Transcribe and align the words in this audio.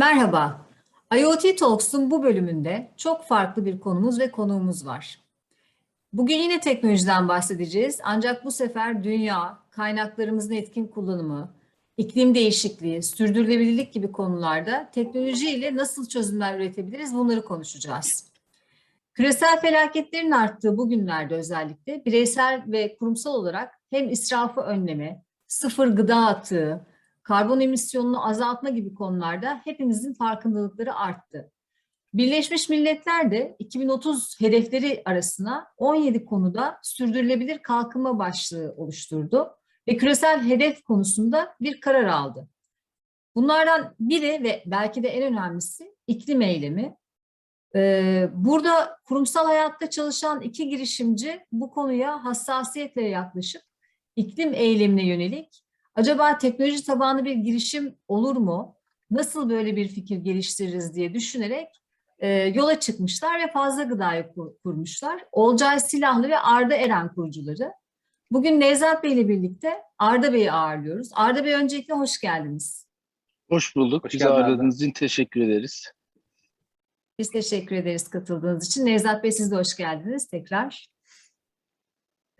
Merhaba. 0.00 0.66
IoT 1.18 1.58
Talks'un 1.58 2.10
bu 2.10 2.22
bölümünde 2.22 2.90
çok 2.96 3.24
farklı 3.24 3.64
bir 3.64 3.80
konumuz 3.80 4.20
ve 4.20 4.30
konuğumuz 4.30 4.86
var. 4.86 5.20
Bugün 6.12 6.36
yine 6.36 6.60
teknolojiden 6.60 7.28
bahsedeceğiz 7.28 8.00
ancak 8.04 8.44
bu 8.44 8.50
sefer 8.50 9.04
dünya, 9.04 9.58
kaynaklarımızın 9.70 10.54
etkin 10.54 10.86
kullanımı, 10.86 11.54
iklim 11.96 12.34
değişikliği, 12.34 13.02
sürdürülebilirlik 13.02 13.92
gibi 13.92 14.12
konularda 14.12 14.90
teknoloji 14.92 15.50
ile 15.50 15.76
nasıl 15.76 16.08
çözümler 16.08 16.56
üretebiliriz 16.58 17.14
bunları 17.14 17.44
konuşacağız. 17.44 18.26
Küresel 19.14 19.60
felaketlerin 19.60 20.30
arttığı 20.30 20.78
bu 20.78 20.88
günlerde 20.88 21.34
özellikle 21.34 22.04
bireysel 22.04 22.62
ve 22.66 22.96
kurumsal 22.96 23.34
olarak 23.34 23.80
hem 23.90 24.10
israfı 24.10 24.60
önleme, 24.60 25.22
sıfır 25.46 25.88
gıda 25.88 26.26
atığı, 26.26 26.86
karbon 27.30 27.60
emisyonunu 27.60 28.28
azaltma 28.28 28.70
gibi 28.70 28.94
konularda 28.94 29.60
hepimizin 29.64 30.14
farkındalıkları 30.14 30.94
arttı. 30.94 31.52
Birleşmiş 32.14 32.68
Milletler 32.68 33.30
de 33.30 33.56
2030 33.58 34.40
hedefleri 34.40 35.02
arasına 35.04 35.66
17 35.76 36.24
konuda 36.24 36.78
sürdürülebilir 36.82 37.58
kalkınma 37.58 38.18
başlığı 38.18 38.74
oluşturdu 38.76 39.50
ve 39.88 39.96
küresel 39.96 40.42
hedef 40.42 40.84
konusunda 40.84 41.54
bir 41.60 41.80
karar 41.80 42.04
aldı. 42.04 42.48
Bunlardan 43.34 43.94
biri 44.00 44.44
ve 44.44 44.62
belki 44.66 45.02
de 45.02 45.08
en 45.08 45.32
önemlisi 45.32 45.94
iklim 46.06 46.42
eylemi. 46.42 46.96
Ee, 47.74 48.28
Burada 48.34 48.98
kurumsal 49.04 49.46
hayatta 49.46 49.90
çalışan 49.90 50.40
iki 50.40 50.68
girişimci 50.68 51.46
bu 51.52 51.70
konuya 51.70 52.24
hassasiyetle 52.24 53.02
yaklaşıp 53.02 53.62
iklim 54.16 54.54
eylemine 54.54 55.06
yönelik 55.06 55.64
acaba 55.94 56.38
teknoloji 56.38 56.84
tabanlı 56.84 57.24
bir 57.24 57.32
girişim 57.34 57.96
olur 58.08 58.36
mu? 58.36 58.76
Nasıl 59.10 59.50
böyle 59.50 59.76
bir 59.76 59.88
fikir 59.88 60.16
geliştiririz 60.16 60.94
diye 60.94 61.14
düşünerek 61.14 61.68
e, 62.18 62.28
yola 62.28 62.80
çıkmışlar 62.80 63.40
ve 63.40 63.52
fazla 63.52 63.82
gıdayı 63.82 64.32
kur- 64.34 64.52
kurmuşlar. 64.64 65.24
Olcay 65.32 65.80
Silahlı 65.80 66.28
ve 66.28 66.38
Arda 66.38 66.74
Eren 66.74 67.14
kurucuları. 67.14 67.72
Bugün 68.30 68.60
Nevzat 68.60 69.04
Bey 69.04 69.12
ile 69.12 69.28
birlikte 69.28 69.82
Arda 69.98 70.32
Bey'i 70.32 70.52
ağırlıyoruz. 70.52 71.08
Arda 71.12 71.44
Bey 71.44 71.54
öncelikle 71.54 71.94
hoş 71.94 72.20
geldiniz. 72.20 72.86
Hoş 73.50 73.76
bulduk. 73.76 74.04
Hoş 74.04 74.14
Bizi 74.14 74.28
ağırladığınız 74.28 74.76
için 74.82 74.92
teşekkür 74.92 75.40
ederiz. 75.40 75.90
Biz 77.18 77.30
teşekkür 77.30 77.76
ederiz 77.76 78.08
katıldığınız 78.08 78.66
için. 78.66 78.86
Nevzat 78.86 79.24
Bey 79.24 79.32
siz 79.32 79.50
de 79.50 79.56
hoş 79.56 79.76
geldiniz 79.76 80.28
tekrar. 80.28 80.86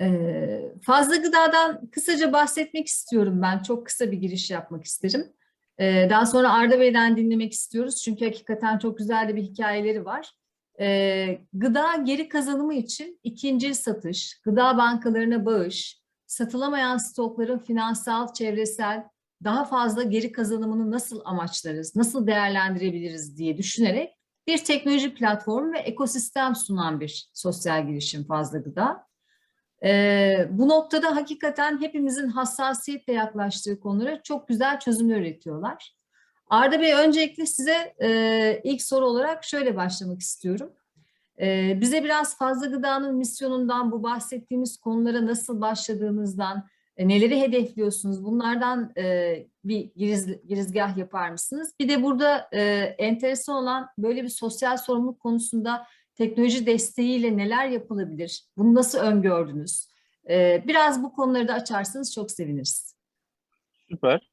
Ee, 0.00 0.72
fazla 0.82 1.16
gıdadan 1.16 1.90
kısaca 1.90 2.32
bahsetmek 2.32 2.86
istiyorum 2.86 3.42
ben. 3.42 3.62
Çok 3.62 3.86
kısa 3.86 4.12
bir 4.12 4.16
giriş 4.16 4.50
yapmak 4.50 4.84
isterim. 4.84 5.32
Ee, 5.78 6.06
daha 6.10 6.26
sonra 6.26 6.52
Arda 6.52 6.80
Bey'den 6.80 7.16
dinlemek 7.16 7.52
istiyoruz. 7.52 8.02
Çünkü 8.02 8.24
hakikaten 8.24 8.78
çok 8.78 8.98
güzel 8.98 9.28
de 9.28 9.36
bir 9.36 9.42
hikayeleri 9.42 10.04
var. 10.04 10.32
Ee, 10.80 11.38
gıda 11.52 11.96
geri 11.96 12.28
kazanımı 12.28 12.74
için 12.74 13.20
ikinci 13.22 13.74
satış, 13.74 14.40
gıda 14.44 14.76
bankalarına 14.76 15.46
bağış, 15.46 16.00
satılamayan 16.26 16.96
stokların 16.96 17.58
finansal, 17.58 18.32
çevresel, 18.32 19.04
daha 19.44 19.64
fazla 19.64 20.02
geri 20.02 20.32
kazanımını 20.32 20.90
nasıl 20.90 21.20
amaçlarız, 21.24 21.96
nasıl 21.96 22.26
değerlendirebiliriz 22.26 23.38
diye 23.38 23.58
düşünerek 23.58 24.14
bir 24.46 24.58
teknoloji 24.58 25.14
platformu 25.14 25.72
ve 25.72 25.78
ekosistem 25.78 26.54
sunan 26.54 27.00
bir 27.00 27.30
sosyal 27.34 27.86
girişim 27.86 28.24
Fazla 28.24 28.58
Gıda. 28.58 29.09
Ee, 29.84 30.48
bu 30.50 30.68
noktada 30.68 31.16
hakikaten 31.16 31.80
hepimizin 31.80 32.28
hassasiyetle 32.28 33.12
yaklaştığı 33.12 33.80
konulara 33.80 34.22
çok 34.22 34.48
güzel 34.48 34.80
çözümler 34.80 35.20
üretiyorlar. 35.20 35.94
Arda 36.46 36.80
Bey 36.80 36.94
öncelikle 36.94 37.46
size 37.46 37.94
e, 38.02 38.60
ilk 38.64 38.82
soru 38.82 39.06
olarak 39.06 39.44
şöyle 39.44 39.76
başlamak 39.76 40.20
istiyorum. 40.20 40.72
Ee, 41.40 41.78
bize 41.80 42.04
biraz 42.04 42.38
Fazla 42.38 42.66
Gıda'nın 42.66 43.16
misyonundan, 43.16 43.92
bu 43.92 44.02
bahsettiğimiz 44.02 44.76
konulara 44.76 45.26
nasıl 45.26 45.60
başladığınızdan, 45.60 46.68
e, 46.96 47.08
neleri 47.08 47.40
hedefliyorsunuz? 47.40 48.24
Bunlardan 48.24 48.92
e, 48.96 49.36
bir 49.64 49.90
giriz, 49.96 50.46
girizgah 50.48 50.96
yapar 50.96 51.30
mısınız? 51.30 51.74
Bir 51.80 51.88
de 51.88 52.02
burada 52.02 52.48
e, 52.52 52.62
enteresan 52.98 53.56
olan 53.56 53.88
böyle 53.98 54.22
bir 54.22 54.28
sosyal 54.28 54.76
sorumluluk 54.76 55.20
konusunda 55.20 55.86
teknoloji 56.20 56.66
desteğiyle 56.66 57.36
neler 57.36 57.68
yapılabilir? 57.68 58.44
Bunu 58.56 58.74
nasıl 58.74 58.98
öngördünüz? 58.98 59.88
E, 60.30 60.64
biraz 60.66 61.02
bu 61.02 61.12
konuları 61.12 61.48
da 61.48 61.54
açarsanız 61.54 62.14
çok 62.14 62.30
seviniriz. 62.30 62.96
Süper. 63.90 64.30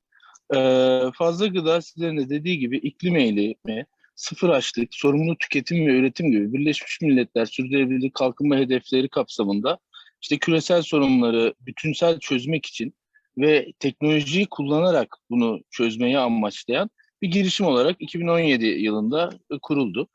Ee, 0.56 1.02
fazla 1.14 1.48
gıda 1.48 1.82
sizlerin 1.82 2.18
de 2.18 2.30
dediği 2.30 2.60
gibi 2.60 2.78
iklim 2.78 3.16
eylemi, 3.16 3.86
sıfır 4.16 4.50
açlık, 4.50 4.88
sorumlu 4.92 5.38
tüketim 5.38 5.88
ve 5.88 5.92
üretim 5.92 6.32
gibi 6.32 6.54
Birleşmiş 6.54 7.02
Milletler 7.02 7.46
Sürdürülebilir 7.46 8.12
Kalkınma 8.12 8.56
Hedefleri 8.56 9.10
kapsamında 9.10 9.80
işte 10.22 10.38
küresel 10.38 10.82
sorunları 10.82 11.54
bütünsel 11.62 12.20
çözmek 12.20 12.66
için 12.66 12.94
ve 13.38 13.74
teknolojiyi 13.80 14.46
kullanarak 14.46 15.16
bunu 15.30 15.60
çözmeyi 15.72 16.20
amaçlayan 16.20 16.90
bir 17.22 17.32
girişim 17.32 17.66
olarak 17.66 17.96
2017 18.00 18.66
yılında 18.66 19.30
kuruldu. 19.62 20.10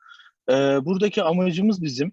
Ee, 0.49 0.53
buradaki 0.85 1.23
amacımız 1.23 1.81
bizim 1.81 2.11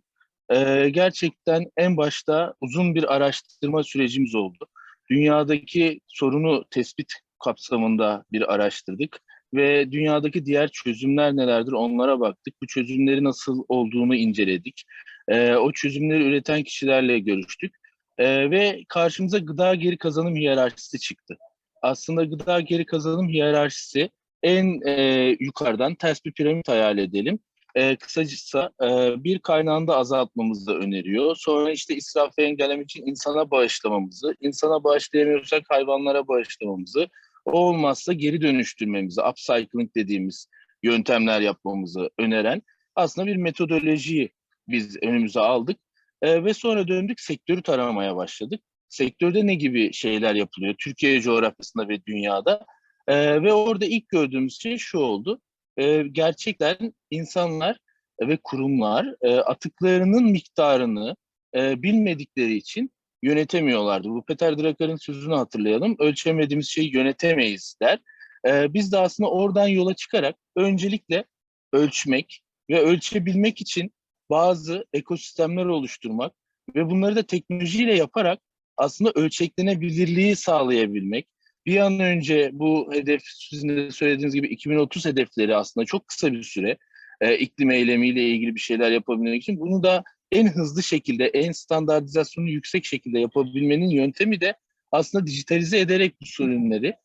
e, 0.50 0.90
gerçekten 0.90 1.64
en 1.76 1.96
başta 1.96 2.54
uzun 2.60 2.94
bir 2.94 3.14
araştırma 3.14 3.82
sürecimiz 3.82 4.34
oldu. 4.34 4.66
Dünyadaki 5.10 6.00
sorunu 6.06 6.64
tespit 6.70 7.12
kapsamında 7.44 8.24
bir 8.32 8.54
araştırdık 8.54 9.20
ve 9.54 9.92
dünyadaki 9.92 10.46
diğer 10.46 10.68
çözümler 10.68 11.36
nelerdir 11.36 11.72
onlara 11.72 12.20
baktık. 12.20 12.54
Bu 12.62 12.66
çözümleri 12.66 13.24
nasıl 13.24 13.64
olduğunu 13.68 14.14
inceledik. 14.16 14.84
Ee, 15.28 15.54
o 15.54 15.72
çözümleri 15.72 16.22
üreten 16.24 16.62
kişilerle 16.62 17.18
görüştük 17.18 17.80
Ee, 18.20 18.50
ve 18.50 18.84
karşımıza 18.88 19.38
gıda 19.38 19.74
geri 19.74 19.98
kazanım 19.98 20.36
hiyerarşisi 20.36 20.98
çıktı. 21.00 21.36
Aslında 21.82 22.24
gıda 22.24 22.60
geri 22.60 22.86
kazanım 22.86 23.28
hiyerarşisi 23.28 24.10
en 24.42 24.80
e, 24.86 25.36
yukarıdan 25.40 25.94
ters 25.94 26.24
bir 26.24 26.32
piramit 26.32 26.68
hayal 26.68 26.98
edelim. 26.98 27.38
E, 27.74 27.96
kısacası 27.96 28.70
e, 28.82 29.14
bir 29.24 29.38
kaynağında 29.38 29.96
azaltmamızı 29.96 30.74
öneriyor. 30.74 31.36
Sonra 31.36 31.70
işte 31.70 31.96
israfı 31.96 32.42
engellemek 32.42 32.84
için 32.84 33.06
insana 33.06 33.50
bağışlamamızı, 33.50 34.34
insana 34.40 34.84
bağışlayamıyorsak 34.84 35.62
hayvanlara 35.68 36.28
bağışlamamızı, 36.28 37.08
o 37.44 37.52
olmazsa 37.52 38.12
geri 38.12 38.40
dönüştürmemizi, 38.40 39.20
upcycling 39.22 39.94
dediğimiz 39.94 40.48
yöntemler 40.82 41.40
yapmamızı 41.40 42.10
öneren 42.18 42.62
aslında 42.94 43.26
bir 43.26 43.36
metodolojiyi 43.36 44.30
biz 44.68 45.02
önümüze 45.02 45.40
aldık. 45.40 45.78
E, 46.22 46.44
ve 46.44 46.54
sonra 46.54 46.88
döndük 46.88 47.20
sektörü 47.20 47.62
taramaya 47.62 48.16
başladık. 48.16 48.60
Sektörde 48.88 49.46
ne 49.46 49.54
gibi 49.54 49.92
şeyler 49.92 50.34
yapılıyor 50.34 50.74
Türkiye 50.78 51.20
coğrafyasında 51.20 51.88
ve 51.88 52.06
dünyada? 52.06 52.66
E, 53.08 53.42
ve 53.42 53.52
orada 53.52 53.86
ilk 53.86 54.08
gördüğümüz 54.08 54.60
şey 54.60 54.78
şu 54.78 54.98
oldu. 54.98 55.40
E, 55.76 56.02
gerçekten 56.02 56.94
insanlar 57.10 57.78
ve 58.20 58.38
kurumlar 58.44 59.14
e, 59.22 59.36
atıklarının 59.36 60.24
miktarını 60.24 61.16
e, 61.56 61.82
bilmedikleri 61.82 62.54
için 62.54 62.90
yönetemiyorlardı. 63.22 64.08
Bu 64.08 64.24
Peter 64.24 64.58
Drucker'ın 64.58 64.96
sözünü 64.96 65.34
hatırlayalım. 65.34 65.96
Ölçemediğimiz 65.98 66.68
şeyi 66.68 66.94
yönetemeyiz 66.96 67.76
der. 67.82 67.98
E, 68.46 68.74
biz 68.74 68.92
de 68.92 68.98
aslında 68.98 69.30
oradan 69.30 69.68
yola 69.68 69.94
çıkarak 69.94 70.36
öncelikle 70.56 71.24
ölçmek 71.72 72.42
ve 72.70 72.80
ölçebilmek 72.80 73.60
için 73.60 73.92
bazı 74.30 74.84
ekosistemler 74.92 75.64
oluşturmak 75.64 76.32
ve 76.74 76.90
bunları 76.90 77.16
da 77.16 77.22
teknolojiyle 77.22 77.96
yaparak 77.96 78.40
aslında 78.76 79.12
ölçeklenebilirliği 79.14 80.36
sağlayabilmek. 80.36 81.28
Bir 81.66 81.76
an 81.76 82.00
önce 82.00 82.50
bu 82.52 82.92
hedef 82.92 83.22
sizin 83.24 83.68
de 83.68 83.90
söylediğiniz 83.90 84.34
gibi 84.34 84.46
2030 84.46 85.06
hedefleri 85.06 85.56
aslında 85.56 85.84
çok 85.84 86.08
kısa 86.08 86.32
bir 86.32 86.42
süre 86.42 86.78
e, 87.20 87.38
iklim 87.38 87.70
eylemiyle 87.70 88.22
ilgili 88.22 88.54
bir 88.54 88.60
şeyler 88.60 88.90
yapabilmek 88.90 89.42
için 89.42 89.60
bunu 89.60 89.82
da 89.82 90.04
en 90.32 90.46
hızlı 90.46 90.82
şekilde, 90.82 91.26
en 91.26 91.52
standartizasyonu 91.52 92.48
yüksek 92.48 92.84
şekilde 92.84 93.18
yapabilmenin 93.18 93.90
yöntemi 93.90 94.40
de 94.40 94.54
aslında 94.92 95.26
dijitalize 95.26 95.78
ederek 95.78 96.20
bu 96.20 96.26
sorunları 96.26 96.96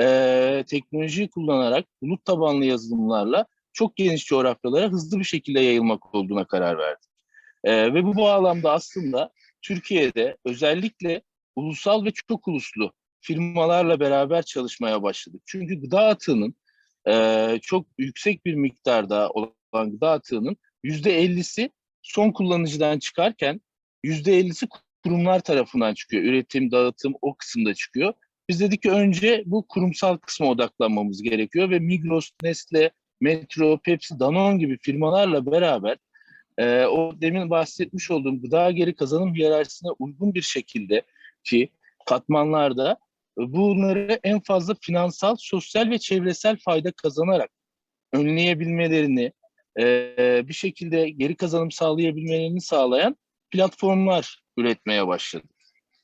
e, 0.00 0.64
teknolojiyi 0.66 1.30
kullanarak 1.30 1.86
bulut 2.02 2.24
tabanlı 2.24 2.64
yazılımlarla 2.64 3.46
çok 3.72 3.96
geniş 3.96 4.26
coğrafyalara 4.26 4.88
hızlı 4.88 5.18
bir 5.18 5.24
şekilde 5.24 5.60
yayılmak 5.60 6.14
olduğuna 6.14 6.44
karar 6.44 6.78
verdik. 6.78 7.10
E, 7.64 7.94
ve 7.94 8.04
bu 8.04 8.16
bağlamda 8.16 8.72
aslında 8.72 9.30
Türkiye'de 9.62 10.36
özellikle 10.44 11.22
ulusal 11.56 12.04
ve 12.04 12.10
çok 12.10 12.48
uluslu 12.48 12.92
firmalarla 13.24 14.00
beraber 14.00 14.42
çalışmaya 14.42 15.02
başladık. 15.02 15.42
Çünkü 15.46 15.80
gıda 15.80 16.00
atığının 16.00 16.54
e, 17.08 17.58
çok 17.62 17.86
yüksek 17.98 18.44
bir 18.44 18.54
miktarda 18.54 19.30
olan 19.30 19.90
gıda 19.90 20.10
atığının 20.10 20.56
yüzde 20.82 21.18
ellisi 21.18 21.70
son 22.02 22.32
kullanıcıdan 22.32 22.98
çıkarken 22.98 23.60
yüzde 24.02 24.38
ellisi 24.38 24.68
kurumlar 25.04 25.40
tarafından 25.40 25.94
çıkıyor. 25.94 26.22
Üretim, 26.22 26.70
dağıtım 26.70 27.14
o 27.22 27.34
kısımda 27.34 27.74
çıkıyor. 27.74 28.14
Biz 28.48 28.60
dedik 28.60 28.82
ki 28.82 28.90
önce 28.90 29.42
bu 29.46 29.66
kurumsal 29.68 30.16
kısma 30.16 30.46
odaklanmamız 30.46 31.22
gerekiyor 31.22 31.70
ve 31.70 31.78
Migros, 31.78 32.30
Nestle, 32.42 32.90
Metro, 33.20 33.78
Pepsi, 33.78 34.20
Danone 34.20 34.58
gibi 34.58 34.78
firmalarla 34.78 35.46
beraber 35.52 35.96
e, 36.58 36.84
o 36.84 37.20
demin 37.20 37.50
bahsetmiş 37.50 38.10
olduğum 38.10 38.42
gıda 38.42 38.70
geri 38.70 38.94
kazanım 38.94 39.34
hiyerarşisine 39.34 39.90
uygun 39.98 40.34
bir 40.34 40.42
şekilde 40.42 41.02
ki 41.44 41.68
katmanlarda 42.06 42.96
bunları 43.38 44.20
en 44.24 44.40
fazla 44.40 44.74
finansal, 44.80 45.36
sosyal 45.38 45.90
ve 45.90 45.98
çevresel 45.98 46.56
fayda 46.64 46.92
kazanarak 46.92 47.50
önleyebilmelerini, 48.12 49.32
e, 49.78 50.42
bir 50.48 50.52
şekilde 50.52 51.10
geri 51.10 51.36
kazanım 51.36 51.70
sağlayabilmelerini 51.70 52.60
sağlayan 52.60 53.16
platformlar 53.50 54.42
üretmeye 54.56 55.06
başladı. 55.06 55.44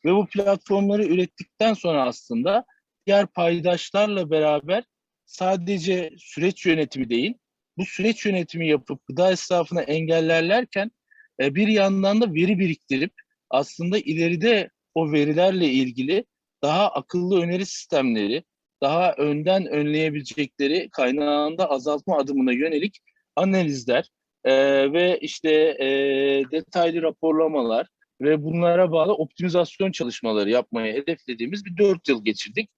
Ve 0.05 0.15
bu 0.15 0.27
platformları 0.27 1.05
ürettikten 1.05 1.75
sonra 1.75 2.05
aslında 2.05 2.65
diğer 3.07 3.27
paydaşlarla 3.27 4.31
beraber 4.31 4.85
sadece 5.27 6.11
süreç 6.19 6.67
yönetimi 6.67 7.11
değil, 7.11 7.35
bu 7.79 7.85
süreç 7.85 8.27
yönetimi 8.27 8.69
yapıp 8.69 9.07
gıda 9.07 9.33
israfını 9.33 9.83
engellerlerken 9.83 10.91
e, 11.41 11.55
bir 11.55 11.69
yandan 11.69 12.21
da 12.21 12.35
veri 12.35 12.59
biriktirip 12.59 13.13
aslında 13.51 13.99
ileride 13.99 14.71
o 14.95 15.13
verilerle 15.13 15.67
ilgili 15.67 16.25
daha 16.63 16.89
akıllı 16.89 17.43
öneri 17.43 17.67
sistemleri, 17.67 18.45
daha 18.83 19.13
önden 19.13 19.67
önleyebilecekleri 19.67 20.89
kaynağında 20.91 21.71
azaltma 21.71 22.17
adımına 22.17 22.53
yönelik 22.53 22.99
analizler 23.37 24.11
e, 24.45 24.53
ve 24.93 25.19
işte 25.19 25.51
e, 25.81 25.87
detaylı 26.51 27.03
raporlamalar 27.03 27.87
ve 28.21 28.45
bunlara 28.45 28.93
bağlı 28.93 29.15
optimizasyon 29.15 29.93
çalışmaları 29.93 30.51
yapmayı 30.51 30.95
hedeflediğimiz 30.95 31.65
bir 31.65 31.77
dört 31.77 32.09
yıl 32.09 32.25
geçirdik. 32.25 32.71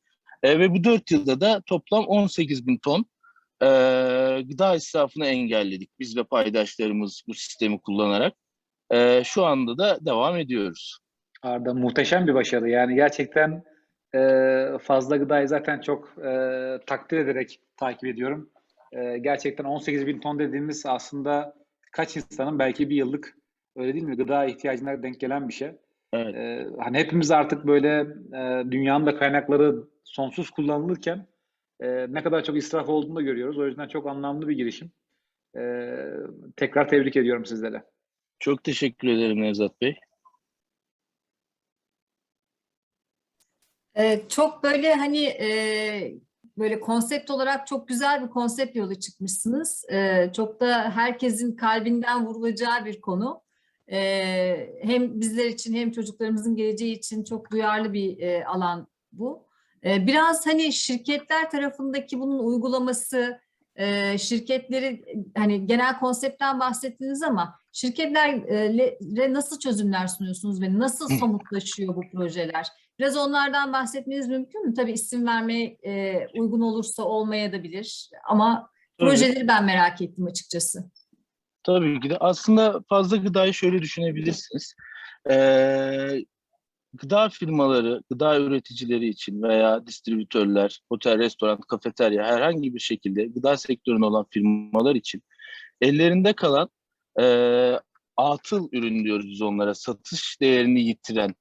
E, 0.43 0.59
ve 0.59 0.71
bu 0.71 0.85
dört 0.85 1.11
yılda 1.11 1.41
da 1.41 1.63
toplam 1.67 2.05
18 2.05 2.67
bin 2.67 2.79
ton 2.79 3.07
e, 3.63 3.67
gıda 4.43 4.75
israfını 4.75 5.27
engelledik 5.27 5.91
biz 5.99 6.17
ve 6.17 6.25
paydaşlarımız 6.25 7.23
bu 7.29 7.35
sistemi 7.35 7.81
kullanarak. 7.81 8.35
E, 8.91 9.23
şu 9.25 9.45
anda 9.45 9.79
da 9.79 9.99
devam 10.07 10.37
ediyoruz. 10.37 10.99
Arda 11.43 11.75
muhteşem 11.75 12.27
bir 12.27 12.35
başarı. 12.35 12.71
Yani 12.71 12.95
gerçekten 12.95 13.65
e, 14.15 14.79
fazla 14.83 15.17
gıdayı 15.17 15.49
zaten 15.49 15.81
çok 15.81 16.19
e, 16.19 16.79
takdir 16.87 17.19
ederek 17.19 17.61
takip 17.77 18.05
ediyorum. 18.05 18.51
E, 18.93 19.19
gerçekten 19.19 19.65
18 19.65 20.07
bin 20.07 20.21
ton 20.21 20.39
dediğimiz 20.39 20.87
aslında 20.87 21.55
kaç 21.93 22.17
insanın 22.17 22.59
belki 22.59 22.91
bir 22.91 22.97
yıllık 22.97 23.37
öyle 23.77 23.95
değil 23.95 24.05
mi 24.05 24.17
gıda 24.17 24.45
ihtiyacına 24.45 25.03
denk 25.03 25.21
gelen 25.21 25.49
bir 25.49 25.55
şey. 25.55 25.71
Evet. 26.13 26.35
E, 26.35 26.67
hani 26.79 26.99
hepimiz 26.99 27.31
artık 27.31 27.67
böyle 27.67 28.01
e, 28.33 28.71
dünyanın 28.71 29.07
da 29.07 29.17
kaynakları 29.17 29.85
sonsuz 30.05 30.51
kullanılırken 30.51 31.27
e, 31.81 32.07
ne 32.13 32.23
kadar 32.23 32.45
çok 32.45 32.57
israf 32.57 32.89
olduğunu 32.89 33.17
da 33.17 33.23
görüyoruz. 33.23 33.59
O 33.59 33.67
yüzden 33.67 33.89
çok 33.89 34.07
anlamlı 34.07 34.49
bir 34.49 34.57
girişim. 34.57 34.91
E, 35.57 35.63
tekrar 36.57 36.89
tebrik 36.89 37.17
ediyorum 37.17 37.45
sizlere. 37.45 37.83
Çok 38.39 38.65
teşekkür 38.65 39.09
ederim 39.09 39.41
Nevzat 39.43 39.81
Bey. 39.81 39.97
Ee, 43.99 44.23
çok 44.29 44.63
böyle 44.63 44.95
hani 44.95 45.25
e, 45.25 46.15
böyle 46.59 46.81
konsept 46.81 47.31
olarak 47.31 47.67
çok 47.67 47.89
güzel 47.89 48.25
bir 48.25 48.31
konsept 48.31 48.77
yolu 48.77 48.95
çıkmışsınız. 48.95 49.85
Ee, 49.93 50.31
çok 50.37 50.61
da 50.61 50.91
herkesin 50.91 51.57
kalbinden 51.57 52.27
vurulacağı 52.27 52.85
bir 52.85 53.01
konu. 53.01 53.43
Ee, 53.93 54.71
hem 54.83 55.21
bizler 55.21 55.45
için 55.45 55.75
hem 55.75 55.91
çocuklarımızın 55.91 56.57
geleceği 56.57 56.99
için 56.99 57.25
çok 57.25 57.51
duyarlı 57.51 57.93
bir 57.93 58.19
e, 58.19 58.45
alan 58.47 58.89
bu. 59.13 59.47
Ee, 59.85 60.07
biraz 60.07 60.47
hani 60.47 60.73
şirketler 60.73 61.51
tarafındaki 61.51 62.21
bunun 62.21 62.39
uygulaması, 62.39 63.41
e, 63.77 64.19
şirketleri 64.19 65.05
hani 65.37 65.67
genel 65.67 65.99
konseptten 65.99 66.61
bahsettiniz 66.61 67.23
ama 67.23 67.59
şirketlere 67.73 69.33
nasıl 69.33 69.59
çözümler 69.59 70.07
sunuyorsunuz 70.07 70.63
ve 70.63 70.79
nasıl 70.79 71.09
somutlaşıyor 71.19 71.97
bu 71.97 72.01
projeler? 72.13 72.67
Biraz 73.03 73.17
onlardan 73.17 73.73
bahsetmeniz 73.73 74.29
mümkün 74.29 74.67
mü? 74.67 74.75
Tabii 74.75 74.93
isim 74.93 75.27
vermeye 75.27 75.79
e, 75.87 76.27
uygun 76.35 76.61
olursa 76.61 77.03
olmaya 77.03 77.53
da 77.53 77.63
bilir 77.63 78.11
ama 78.29 78.71
Tabii. 78.99 79.09
projeleri 79.09 79.49
ben 79.49 79.65
merak 79.65 80.03
ettim 80.03 80.27
açıkçası. 80.27 80.91
Tabii 81.63 82.01
ki 82.01 82.11
de 82.11 82.17
aslında 82.19 82.83
fazla 82.89 83.17
gıdayı 83.17 83.55
şöyle 83.55 83.83
düşünebilirsiniz. 83.83 84.75
Ee, 85.31 86.25
gıda 86.95 87.29
firmaları, 87.29 88.03
gıda 88.11 88.41
üreticileri 88.41 89.09
için 89.09 89.43
veya 89.43 89.87
distribütörler, 89.87 90.81
otel, 90.91 91.19
restoran, 91.19 91.61
kafeterya 91.61 92.25
herhangi 92.25 92.75
bir 92.75 92.81
şekilde 92.81 93.25
gıda 93.27 93.57
sektöründe 93.57 94.07
olan 94.07 94.27
firmalar 94.31 94.95
için 94.95 95.23
ellerinde 95.81 96.33
kalan 96.33 96.69
e, 97.21 97.25
atıl 98.17 98.69
ürün 98.73 99.05
diyoruz 99.05 99.27
biz 99.31 99.43
onlara, 99.43 99.75
satış 99.75 100.41
değerini 100.41 100.81
yitiren, 100.81 101.35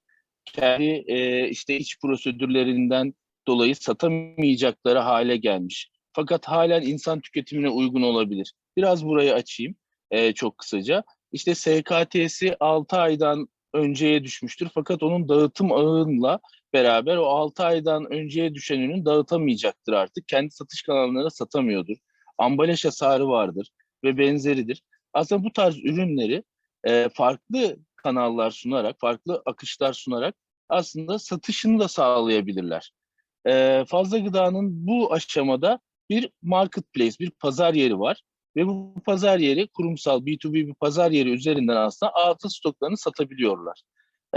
kendi 0.52 1.04
e, 1.08 1.50
işte 1.50 1.78
iç 1.78 2.00
prosedürlerinden 2.02 3.14
dolayı 3.48 3.76
satamayacakları 3.76 5.00
hale 5.00 5.38
gelmiş. 5.38 5.92
Fakat 6.14 6.48
halen 6.48 6.82
insan 6.82 7.22
tüketimine 7.22 7.70
uygun 7.70 8.02
olabilir. 8.02 8.54
Biraz 8.78 9.06
burayı 9.06 9.34
açayım 9.34 9.76
e, 10.12 10.34
çok 10.34 10.58
kısaca. 10.58 11.04
İşte 11.32 11.56
SKT'si 11.56 12.56
6 12.60 12.98
aydan 12.98 13.48
önceye 13.74 14.24
düşmüştür. 14.24 14.70
Fakat 14.74 15.04
onun 15.04 15.30
dağıtım 15.30 15.72
ağınla 15.72 16.40
beraber 16.74 17.18
o 17.18 17.26
6 17.26 17.64
aydan 17.64 18.12
önceye 18.12 18.54
düşen 18.54 19.06
dağıtamayacaktır 19.06 19.94
artık. 19.94 20.28
Kendi 20.28 20.52
satış 20.52 20.82
kanallarına 20.82 21.30
satamıyordur. 21.30 21.98
Ambalaj 22.38 22.86
hasarı 22.86 23.28
vardır 23.28 23.72
ve 24.04 24.18
benzeridir. 24.18 24.84
Aslında 25.14 25.44
bu 25.44 25.54
tarz 25.54 25.78
ürünleri 25.78 26.44
e, 26.84 27.10
farklı 27.14 27.78
kanallar 28.04 28.52
sunarak, 28.52 29.00
farklı 29.00 29.42
akışlar 29.46 29.94
sunarak 29.94 30.36
aslında 30.70 31.20
satışını 31.20 31.80
da 31.80 31.88
sağlayabilirler. 31.88 32.92
E, 33.48 33.86
fazla 33.88 34.18
gıdanın 34.18 34.88
bu 34.88 35.14
aşamada 35.14 35.80
bir 36.10 36.30
marketplace, 36.42 37.16
bir 37.20 37.32
pazar 37.32 37.74
yeri 37.74 38.00
var. 38.00 38.22
Ve 38.56 38.68
bu 38.68 38.94
pazar 39.06 39.40
yeri 39.40 39.68
kurumsal 39.68 40.26
B2B 40.26 40.54
bir 40.54 40.74
pazar 40.74 41.12
yeri 41.12 41.30
üzerinden 41.30 41.76
aslında 41.76 42.14
altı 42.16 42.50
stoklarını 42.50 42.98
satabiliyorlar. 42.98 43.82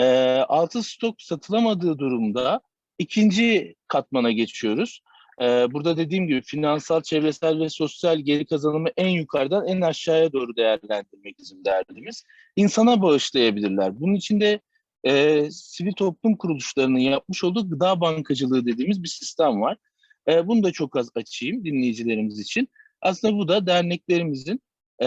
E, 0.00 0.82
stok 0.82 1.22
satılamadığı 1.22 1.98
durumda 1.98 2.60
ikinci 2.98 3.74
katmana 3.88 4.30
geçiyoruz. 4.30 5.00
E, 5.42 5.44
burada 5.44 5.96
dediğim 5.96 6.26
gibi 6.26 6.42
finansal, 6.42 7.02
çevresel 7.02 7.60
ve 7.60 7.68
sosyal 7.68 8.18
geri 8.18 8.46
kazanımı 8.46 8.88
en 8.96 9.08
yukarıdan 9.08 9.68
en 9.68 9.80
aşağıya 9.80 10.32
doğru 10.32 10.56
değerlendirmek 10.56 11.38
bizim 11.38 11.64
derdimiz. 11.64 12.24
İnsana 12.56 13.02
bağışlayabilirler. 13.02 14.00
Bunun 14.00 14.14
için 14.14 14.40
de 14.40 14.60
e, 15.04 15.44
sivil 15.50 15.92
toplum 15.92 16.36
kuruluşlarının 16.36 16.98
yapmış 16.98 17.44
olduğu 17.44 17.70
gıda 17.70 18.00
bankacılığı 18.00 18.66
dediğimiz 18.66 19.02
bir 19.02 19.08
sistem 19.08 19.60
var. 19.60 19.76
E, 20.28 20.46
bunu 20.46 20.62
da 20.62 20.72
çok 20.72 20.96
az 20.96 21.10
açayım 21.14 21.64
dinleyicilerimiz 21.64 22.38
için. 22.40 22.68
Aslında 23.00 23.34
bu 23.34 23.48
da 23.48 23.66
derneklerimizin 23.66 24.60
e, 25.02 25.06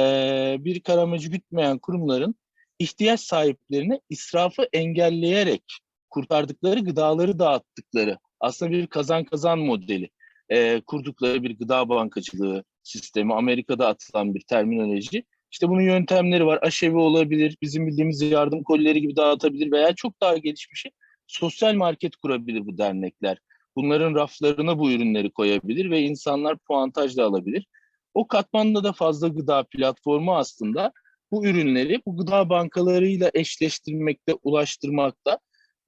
bir 0.60 0.80
karamacı 0.80 1.30
gütmeyen 1.30 1.80
kurumların 1.80 2.36
ihtiyaç 2.80 3.20
sahiplerine 3.22 4.02
israfı 4.10 4.68
engelleyerek 4.74 5.64
kurtardıkları 6.10 6.80
gıdaları 6.80 7.40
dağıttıkları 7.40 8.18
aslında 8.40 8.72
bir 8.72 8.88
kazan 8.88 9.24
kazan 9.24 9.60
modeli 9.60 10.10
e, 10.50 10.82
kurdukları 10.82 11.44
bir 11.44 11.58
gıda 11.58 11.90
bankacılığı 11.90 12.64
sistemi. 12.84 13.34
Amerika'da 13.34 13.88
atılan 13.88 14.36
bir 14.36 14.42
terminoloji. 14.42 15.24
İşte 15.52 15.70
bunun 15.70 15.82
yöntemleri 15.82 16.46
var. 16.46 16.60
Aşevi 16.62 16.98
olabilir, 16.98 17.58
bizim 17.62 17.88
bildiğimiz 17.88 18.22
yardım 18.22 18.64
kolileri 18.64 19.02
gibi 19.02 19.16
dağıtabilir 19.16 19.72
veya 19.72 19.96
çok 19.96 20.22
daha 20.22 20.38
gelişmişi 20.38 20.92
sosyal 21.28 21.74
market 21.74 22.16
kurabilir 22.16 22.66
bu 22.66 22.78
dernekler. 22.78 23.38
Bunların 23.76 24.16
raflarına 24.16 24.80
bu 24.80 24.92
ürünleri 24.92 25.32
koyabilir 25.32 25.92
ve 25.92 26.02
insanlar 26.02 26.58
puantaj 26.58 27.18
da 27.18 27.26
alabilir. 27.26 27.68
O 28.14 28.28
katmanda 28.28 28.84
da 28.84 28.94
fazla 28.94 29.28
gıda 29.28 29.64
platformu 29.64 30.36
aslında 30.36 30.92
bu 31.32 31.46
ürünleri 31.46 32.02
bu 32.06 32.18
gıda 32.18 32.50
bankalarıyla 32.50 33.32
eşleştirmekte, 33.34 34.34
ulaştırmakta 34.44 35.40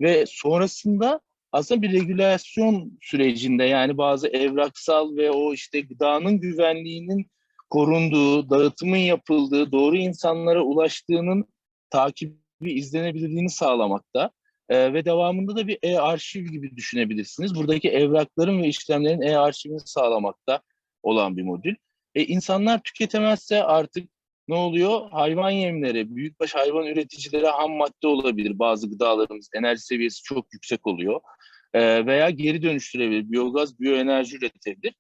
ve 0.02 0.26
sonrasında 0.28 1.22
aslında 1.52 1.82
bir 1.82 1.92
regülasyon 1.94 2.98
sürecinde 3.02 3.64
yani 3.64 3.98
bazı 3.98 4.28
evraksal 4.28 5.16
ve 5.16 5.32
o 5.32 5.54
işte 5.54 5.82
gıdanın 5.82 6.40
güvenliğinin 6.40 7.32
korunduğu, 7.70 8.50
dağıtımın 8.50 8.98
yapıldığı, 8.98 9.72
doğru 9.72 9.98
insanlara 9.98 10.62
ulaştığının 10.62 11.46
takibi 11.90 12.36
izlenebilirliğini 12.62 13.50
sağlamakta. 13.50 14.32
Ee, 14.70 14.94
ve 14.94 15.06
devamında 15.06 15.56
da 15.56 15.68
bir 15.68 15.80
e-arşiv 15.84 16.46
gibi 16.46 16.78
düşünebilirsiniz. 16.78 17.56
Buradaki 17.56 17.90
evrakların 17.90 18.64
ve 18.64 18.68
işlemlerin 18.68 19.22
e-arşivini 19.22 19.80
sağlamakta 19.80 20.62
olan 21.04 21.38
bir 21.38 21.44
modül. 21.44 21.76
E, 22.16 22.26
insanlar 22.26 22.82
tüketemezse 22.84 23.64
artık 23.64 24.10
ne 24.48 24.56
oluyor? 24.56 25.12
Hayvan 25.12 25.50
yemleri, 25.50 26.16
büyükbaş 26.16 26.56
hayvan 26.56 26.86
üreticileri 26.86 27.48
ham 27.48 27.72
madde 27.72 28.08
olabilir. 28.08 28.60
Bazı 28.60 28.90
gıdalarımız 28.90 29.50
enerji 29.56 29.82
seviyesi 29.82 30.24
çok 30.24 30.54
yüksek 30.54 30.88
oluyor. 30.88 31.22
E, 31.74 32.06
veya 32.06 32.30
geri 32.30 32.62
dönüştürebilir. 32.62 33.32
Biyogaz, 33.32 33.80
biyoenerji 33.80 34.38
üretebilir. 34.38 34.94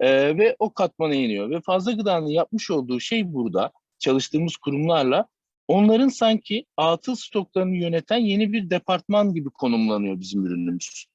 Ee, 0.00 0.38
ve 0.38 0.56
o 0.58 0.74
katmana 0.74 1.14
iniyor. 1.14 1.50
Ve 1.50 1.60
fazla 1.60 1.92
gıdanın 1.92 2.26
yapmış 2.26 2.70
olduğu 2.70 3.00
şey 3.00 3.32
burada 3.32 3.72
çalıştığımız 3.98 4.56
kurumlarla 4.56 5.28
onların 5.68 6.08
sanki 6.08 6.64
atıl 6.76 7.14
stoklarını 7.14 7.76
yöneten 7.76 8.18
yeni 8.18 8.52
bir 8.52 8.70
departman 8.70 9.34
gibi 9.34 9.50
konumlanıyor 9.50 10.20
bizim 10.20 10.46
ürünümüz. 10.46 11.06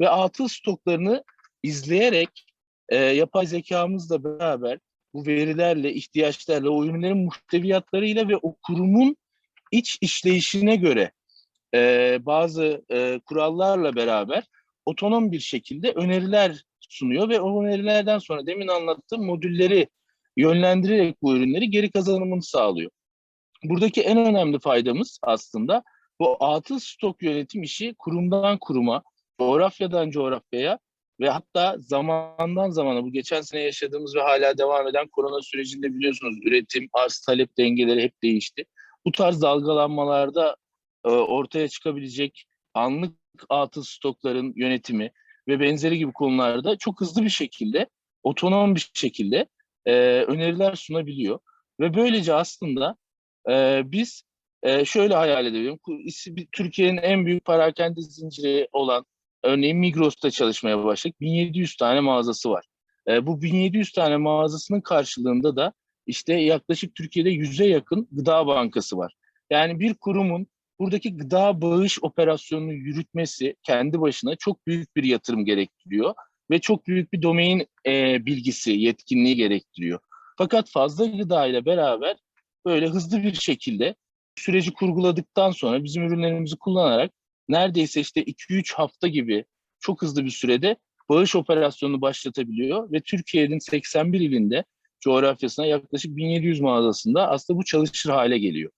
Ve 0.00 0.08
atıl 0.08 0.48
stoklarını 0.48 1.24
izleyerek 1.62 2.46
e, 2.88 2.96
yapay 2.96 3.46
zekamızla 3.46 4.24
beraber 4.24 4.78
bu 5.14 5.26
verilerle, 5.26 5.94
ihtiyaçlarla, 5.94 6.70
o 6.70 6.84
ürünlerin 6.84 7.18
muhteviyatlarıyla 7.18 8.28
ve 8.28 8.36
o 8.36 8.56
kurumun 8.62 9.16
iç 9.72 9.98
işleyişine 10.00 10.76
göre 10.76 11.12
e, 11.74 12.18
bazı 12.26 12.84
e, 12.90 13.20
kurallarla 13.26 13.96
beraber 13.96 14.44
otonom 14.88 15.32
bir 15.32 15.40
şekilde 15.40 15.92
öneriler 15.92 16.64
sunuyor 16.80 17.28
ve 17.28 17.40
o 17.40 17.64
önerilerden 17.64 18.18
sonra 18.18 18.46
demin 18.46 18.68
anlattığım 18.68 19.26
modülleri 19.26 19.88
yönlendirerek 20.36 21.22
bu 21.22 21.36
ürünleri 21.36 21.70
geri 21.70 21.90
kazanımını 21.90 22.42
sağlıyor. 22.42 22.90
Buradaki 23.64 24.02
en 24.02 24.18
önemli 24.18 24.58
faydamız 24.58 25.18
aslında 25.22 25.82
bu 26.20 26.36
atıl 26.44 26.78
stok 26.78 27.22
yönetim 27.22 27.62
işi 27.62 27.94
kurumdan 27.98 28.58
kuruma, 28.58 29.02
coğrafyadan 29.40 30.10
coğrafyaya 30.10 30.78
ve 31.20 31.30
hatta 31.30 31.76
zamandan 31.78 32.70
zamana 32.70 33.04
bu 33.04 33.12
geçen 33.12 33.40
sene 33.40 33.60
yaşadığımız 33.60 34.16
ve 34.16 34.20
hala 34.20 34.58
devam 34.58 34.88
eden 34.88 35.08
korona 35.08 35.42
sürecinde 35.42 35.94
biliyorsunuz 35.94 36.36
üretim, 36.42 36.88
arz 36.92 37.20
talep 37.20 37.58
dengeleri 37.58 38.02
hep 38.02 38.22
değişti. 38.22 38.64
Bu 39.06 39.12
tarz 39.12 39.42
dalgalanmalarda 39.42 40.56
e, 41.04 41.08
ortaya 41.08 41.68
çıkabilecek 41.68 42.44
anlık 42.74 43.14
atıl 43.48 43.82
stokların 43.82 44.52
yönetimi 44.56 45.10
ve 45.48 45.60
benzeri 45.60 45.98
gibi 45.98 46.12
konularda 46.12 46.78
çok 46.78 47.00
hızlı 47.00 47.22
bir 47.22 47.30
şekilde, 47.30 47.86
otonom 48.22 48.74
bir 48.74 48.90
şekilde 48.94 49.46
e, 49.86 49.92
öneriler 50.22 50.74
sunabiliyor. 50.74 51.38
Ve 51.80 51.94
böylece 51.94 52.34
aslında 52.34 52.96
e, 53.50 53.82
biz 53.84 54.22
e, 54.62 54.84
şöyle 54.84 55.14
hayal 55.14 55.46
edebilirim. 55.46 55.78
Türkiye'nin 56.52 56.96
en 56.96 57.26
büyük 57.26 57.44
parakende 57.44 58.00
zinciri 58.00 58.68
olan 58.72 59.04
örneğin 59.44 59.78
Migros'ta 59.78 60.30
çalışmaya 60.30 60.84
başladık. 60.84 61.20
1700 61.20 61.76
tane 61.76 62.00
mağazası 62.00 62.50
var. 62.50 62.64
E, 63.08 63.26
bu 63.26 63.42
1700 63.42 63.92
tane 63.92 64.16
mağazasının 64.16 64.80
karşılığında 64.80 65.56
da 65.56 65.72
işte 66.06 66.34
yaklaşık 66.34 66.94
Türkiye'de 66.94 67.30
100'e 67.30 67.66
yakın 67.68 68.08
gıda 68.12 68.46
bankası 68.46 68.96
var. 68.96 69.12
Yani 69.50 69.80
bir 69.80 69.94
kurumun 69.94 70.46
buradaki 70.78 71.16
gıda 71.16 71.60
bağış 71.62 71.98
operasyonunu 72.02 72.72
yürütmesi 72.72 73.56
kendi 73.62 74.00
başına 74.00 74.36
çok 74.36 74.66
büyük 74.66 74.96
bir 74.96 75.04
yatırım 75.04 75.44
gerektiriyor 75.44 76.14
ve 76.50 76.58
çok 76.58 76.86
büyük 76.86 77.12
bir 77.12 77.22
domain 77.22 77.66
e, 77.86 78.26
bilgisi, 78.26 78.72
yetkinliği 78.72 79.36
gerektiriyor. 79.36 79.98
Fakat 80.38 80.70
fazla 80.70 81.06
gıda 81.06 81.46
ile 81.46 81.64
beraber 81.64 82.16
böyle 82.66 82.88
hızlı 82.88 83.22
bir 83.22 83.34
şekilde 83.34 83.94
süreci 84.36 84.72
kurguladıktan 84.72 85.50
sonra 85.50 85.84
bizim 85.84 86.06
ürünlerimizi 86.06 86.56
kullanarak 86.56 87.12
neredeyse 87.48 88.00
işte 88.00 88.22
2-3 88.22 88.74
hafta 88.74 89.08
gibi 89.08 89.44
çok 89.80 90.02
hızlı 90.02 90.24
bir 90.24 90.30
sürede 90.30 90.76
bağış 91.08 91.36
operasyonunu 91.36 92.00
başlatabiliyor 92.00 92.92
ve 92.92 93.00
Türkiye'nin 93.00 93.58
81 93.58 94.20
ilinde 94.20 94.64
coğrafyasına 95.00 95.66
yaklaşık 95.66 96.16
1700 96.16 96.60
mağazasında 96.60 97.28
aslında 97.28 97.58
bu 97.58 97.64
çalışır 97.64 98.10
hale 98.10 98.38
geliyor. 98.38 98.70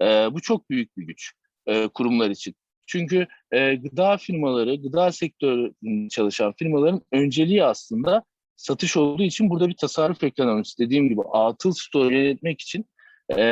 Ee, 0.00 0.04
bu 0.04 0.40
çok 0.40 0.70
büyük 0.70 0.96
bir 0.96 1.06
güç 1.06 1.32
e, 1.66 1.88
kurumlar 1.88 2.30
için. 2.30 2.54
Çünkü 2.86 3.26
e, 3.50 3.74
gıda 3.74 4.16
firmaları, 4.16 4.74
gıda 4.74 5.12
sektöründe 5.12 6.08
çalışan 6.08 6.52
firmaların 6.52 7.02
önceliği 7.12 7.64
aslında 7.64 8.24
satış 8.56 8.96
olduğu 8.96 9.22
için 9.22 9.50
burada 9.50 9.68
bir 9.68 9.76
tasarruf 9.76 10.24
ekonomisi 10.24 10.78
dediğim 10.78 11.08
gibi 11.08 11.20
atıl 11.32 11.72
stoğu 11.72 12.12
yönetmek 12.12 12.60
için 12.60 12.86
e, 13.28 13.42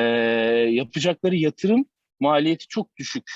yapacakları 0.71 1.37
yatırım 1.37 1.85
maliyeti 2.21 2.67
çok 2.69 2.97
düşük 2.97 3.31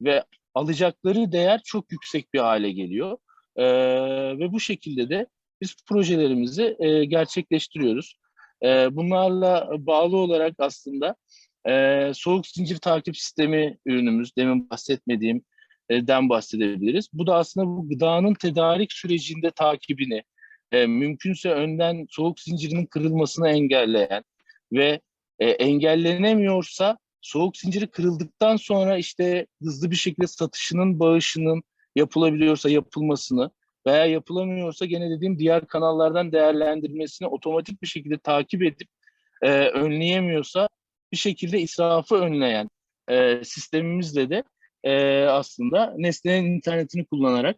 ve 0.00 0.24
alacakları 0.54 1.32
değer 1.32 1.60
çok 1.64 1.92
yüksek 1.92 2.34
bir 2.34 2.38
hale 2.38 2.70
geliyor. 2.70 3.18
E, 3.56 3.64
ve 4.38 4.52
bu 4.52 4.60
şekilde 4.60 5.08
de 5.08 5.26
biz 5.60 5.76
projelerimizi 5.88 6.76
e, 6.78 7.04
gerçekleştiriyoruz. 7.04 8.18
E, 8.64 8.96
bunlarla 8.96 9.68
bağlı 9.78 10.16
olarak 10.16 10.54
aslında 10.58 11.16
e, 11.68 12.12
soğuk 12.14 12.46
zincir 12.46 12.78
takip 12.78 13.16
sistemi 13.16 13.78
ürünümüz, 13.86 14.36
demin 14.36 14.70
bahsetmediğim 14.70 15.42
den 15.90 16.28
bahsedebiliriz. 16.28 17.08
Bu 17.12 17.26
da 17.26 17.36
aslında 17.36 17.66
bu 17.66 17.88
gıdanın 17.88 18.34
tedarik 18.34 18.92
sürecinde 18.92 19.50
takibini, 19.50 20.22
e, 20.72 20.86
mümkünse 20.86 21.50
önden 21.50 22.06
soğuk 22.10 22.40
zincirinin 22.40 22.86
kırılmasını 22.86 23.48
engelleyen 23.48 24.24
ve 24.72 25.00
e, 25.38 25.50
engellenemiyorsa 25.50 26.98
soğuk 27.20 27.56
zinciri 27.56 27.86
kırıldıktan 27.86 28.56
sonra 28.56 28.98
işte 28.98 29.46
hızlı 29.62 29.90
bir 29.90 29.96
şekilde 29.96 30.26
satışının, 30.26 31.00
bağışının 31.00 31.62
yapılabiliyorsa 31.96 32.70
yapılmasını 32.70 33.50
veya 33.86 34.06
yapılamıyorsa 34.06 34.86
gene 34.86 35.10
dediğim 35.10 35.38
diğer 35.38 35.66
kanallardan 35.66 36.32
değerlendirmesini 36.32 37.28
otomatik 37.28 37.82
bir 37.82 37.86
şekilde 37.86 38.18
takip 38.18 38.62
edip 38.62 38.88
e, 39.42 39.50
önleyemiyorsa 39.68 40.68
bir 41.16 41.20
şekilde 41.20 41.60
israfı 41.60 42.14
önleyen 42.14 42.70
e, 43.08 43.44
sistemimizle 43.44 44.30
de 44.30 44.42
e, 44.84 45.24
aslında 45.24 45.94
Nesne'nin 45.96 46.56
internetini 46.56 47.06
kullanarak 47.06 47.56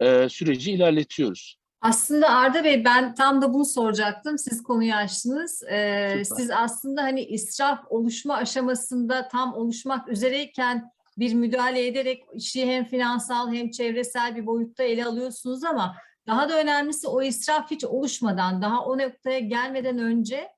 e, 0.00 0.28
süreci 0.28 0.72
ilerletiyoruz. 0.72 1.56
Aslında 1.80 2.28
Arda 2.28 2.64
Bey 2.64 2.84
ben 2.84 3.14
tam 3.14 3.42
da 3.42 3.54
bunu 3.54 3.64
soracaktım. 3.64 4.38
Siz 4.38 4.62
konuyu 4.62 4.94
açtınız. 4.94 5.62
Ee, 5.62 6.22
siz 6.36 6.50
aslında 6.50 7.02
hani 7.02 7.24
israf 7.24 7.80
oluşma 7.88 8.34
aşamasında 8.34 9.28
tam 9.28 9.54
oluşmak 9.54 10.08
üzereyken 10.08 10.90
bir 11.18 11.34
müdahale 11.34 11.86
ederek 11.86 12.22
işi 12.34 12.66
hem 12.66 12.84
finansal 12.84 13.52
hem 13.52 13.70
çevresel 13.70 14.36
bir 14.36 14.46
boyutta 14.46 14.82
ele 14.82 15.04
alıyorsunuz 15.04 15.64
ama 15.64 15.96
daha 16.26 16.48
da 16.48 16.60
önemlisi 16.60 17.08
o 17.08 17.22
israf 17.22 17.70
hiç 17.70 17.84
oluşmadan 17.84 18.62
daha 18.62 18.84
o 18.84 18.98
noktaya 18.98 19.38
gelmeden 19.38 19.98
önce 19.98 20.48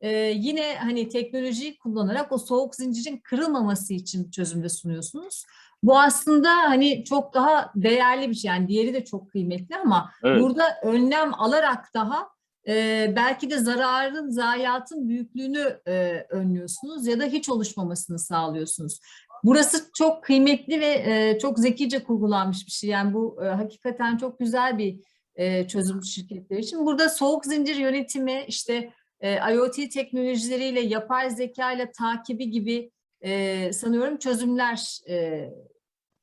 e, 0.00 0.10
yine 0.36 0.74
hani 0.74 1.08
teknolojiyi 1.08 1.78
kullanarak 1.78 2.32
o 2.32 2.38
soğuk 2.38 2.74
zincirin 2.74 3.16
kırılmaması 3.18 3.94
için 3.94 4.30
çözümde 4.30 4.68
sunuyorsunuz. 4.68 5.44
Bu 5.82 5.98
aslında 5.98 6.50
hani 6.56 7.04
çok 7.04 7.34
daha 7.34 7.72
değerli 7.74 8.30
bir 8.30 8.34
şey. 8.34 8.48
Yani 8.48 8.68
diğeri 8.68 8.94
de 8.94 9.04
çok 9.04 9.30
kıymetli 9.30 9.76
ama 9.76 10.10
Evet. 10.24 10.42
burada 10.42 10.64
önlem 10.82 11.34
alarak 11.34 11.94
daha 11.94 12.28
e, 12.68 13.06
belki 13.16 13.50
de 13.50 13.58
zararın, 13.58 14.30
zayiatın 14.30 15.08
büyüklüğünü 15.08 15.80
e, 15.86 16.26
önlüyorsunuz 16.30 17.06
ya 17.06 17.20
da 17.20 17.24
hiç 17.24 17.48
oluşmamasını 17.48 18.18
sağlıyorsunuz. 18.18 19.00
Burası 19.44 19.90
çok 19.94 20.24
kıymetli 20.24 20.80
ve 20.80 20.86
e, 21.06 21.38
çok 21.38 21.58
zekice 21.58 22.04
kurgulanmış 22.04 22.66
bir 22.66 22.72
şey. 22.72 22.90
Yani 22.90 23.14
bu 23.14 23.38
e, 23.44 23.48
hakikaten 23.48 24.16
çok 24.16 24.38
güzel 24.38 24.78
bir 24.78 25.00
e, 25.36 25.68
çözüm 25.68 26.04
şirketler 26.04 26.58
için. 26.58 26.86
Burada 26.86 27.08
soğuk 27.08 27.46
zincir 27.46 27.76
yönetimi, 27.76 28.44
işte 28.48 28.92
e, 29.20 29.54
IoT 29.54 29.92
teknolojileriyle, 29.92 30.80
yapay 30.80 31.30
zeka 31.30 31.72
ile 31.72 31.92
takibi 31.92 32.50
gibi 32.50 32.90
e, 33.20 33.72
sanıyorum 33.72 34.18
çözümler 34.18 34.98
e, 35.08 35.48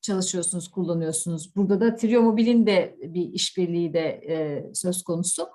çalışıyorsunuz, 0.01 0.71
kullanıyorsunuz. 0.71 1.55
Burada 1.55 1.81
da 1.81 1.95
Triomobil'in 1.95 2.67
de 2.67 2.97
bir 3.01 3.33
işbirliği 3.33 3.93
de 3.93 4.21
e, 4.29 4.65
söz 4.73 5.03
konusu. 5.03 5.49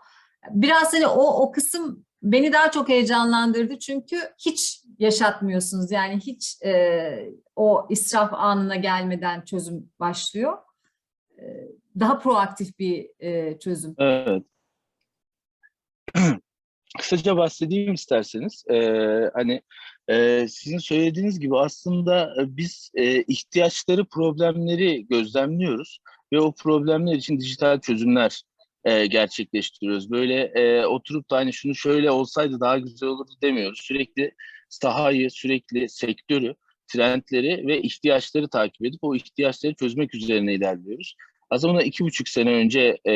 Biraz 0.51 0.95
hani 0.95 1.07
o, 1.07 1.43
o 1.43 1.53
kısım 1.53 2.05
beni 2.23 2.53
daha 2.53 2.71
çok 2.71 2.89
heyecanlandırdı 2.89 3.79
çünkü 3.79 4.17
hiç 4.39 4.83
yaşatmıyorsunuz. 4.99 5.91
Yani 5.91 6.17
hiç 6.17 6.63
e, 6.65 7.33
o 7.57 7.87
israf 7.91 8.33
anına 8.35 8.77
gelmeden 8.77 9.45
çözüm 9.45 9.91
başlıyor. 10.01 10.59
E, 11.39 11.43
daha 12.01 12.19
proaktif 12.19 12.79
bir 12.79 13.11
e, 13.21 13.59
çözüm. 13.59 13.95
Evet. 13.99 14.43
Kısaca 16.99 17.37
bahsedeyim 17.37 17.95
isterseniz. 17.95 18.65
Ee, 18.71 19.31
hani 19.35 19.63
e, 20.09 20.47
sizin 20.49 20.79
söylediğiniz 20.79 21.41
gibi 21.41 21.59
aslında 21.59 22.35
biz 22.39 22.91
e, 22.95 23.23
ihtiyaçları, 23.23 24.05
problemleri 24.05 25.07
gözlemliyoruz 25.07 25.99
ve 26.33 26.41
o 26.41 26.55
problemler 26.55 27.15
için 27.15 27.41
dijital 27.41 27.81
çözümler 27.81 28.43
e, 28.85 29.07
gerçekleştiriyoruz. 29.07 30.11
Böyle 30.11 30.43
e, 30.43 30.87
oturup 30.87 31.31
da 31.31 31.37
hani 31.37 31.53
şunu 31.53 31.75
şöyle 31.75 32.11
olsaydı 32.11 32.61
daha 32.61 32.79
güzel 32.79 33.09
olurdu 33.09 33.33
demiyoruz. 33.43 33.81
Sürekli 33.83 34.33
sahayı, 34.69 35.31
sürekli 35.31 35.89
sektörü, 35.89 36.55
trendleri 36.93 37.67
ve 37.67 37.83
ihtiyaçları 37.83 38.49
takip 38.49 38.87
edip 38.87 39.05
o 39.05 39.15
ihtiyaçları 39.15 39.75
çözmek 39.75 40.15
üzerine 40.15 40.55
ilerliyoruz. 40.55 41.17
Aslında 41.51 41.83
iki 41.83 42.05
buçuk 42.05 42.29
sene 42.29 42.51
önce 42.51 42.99
e, 43.07 43.13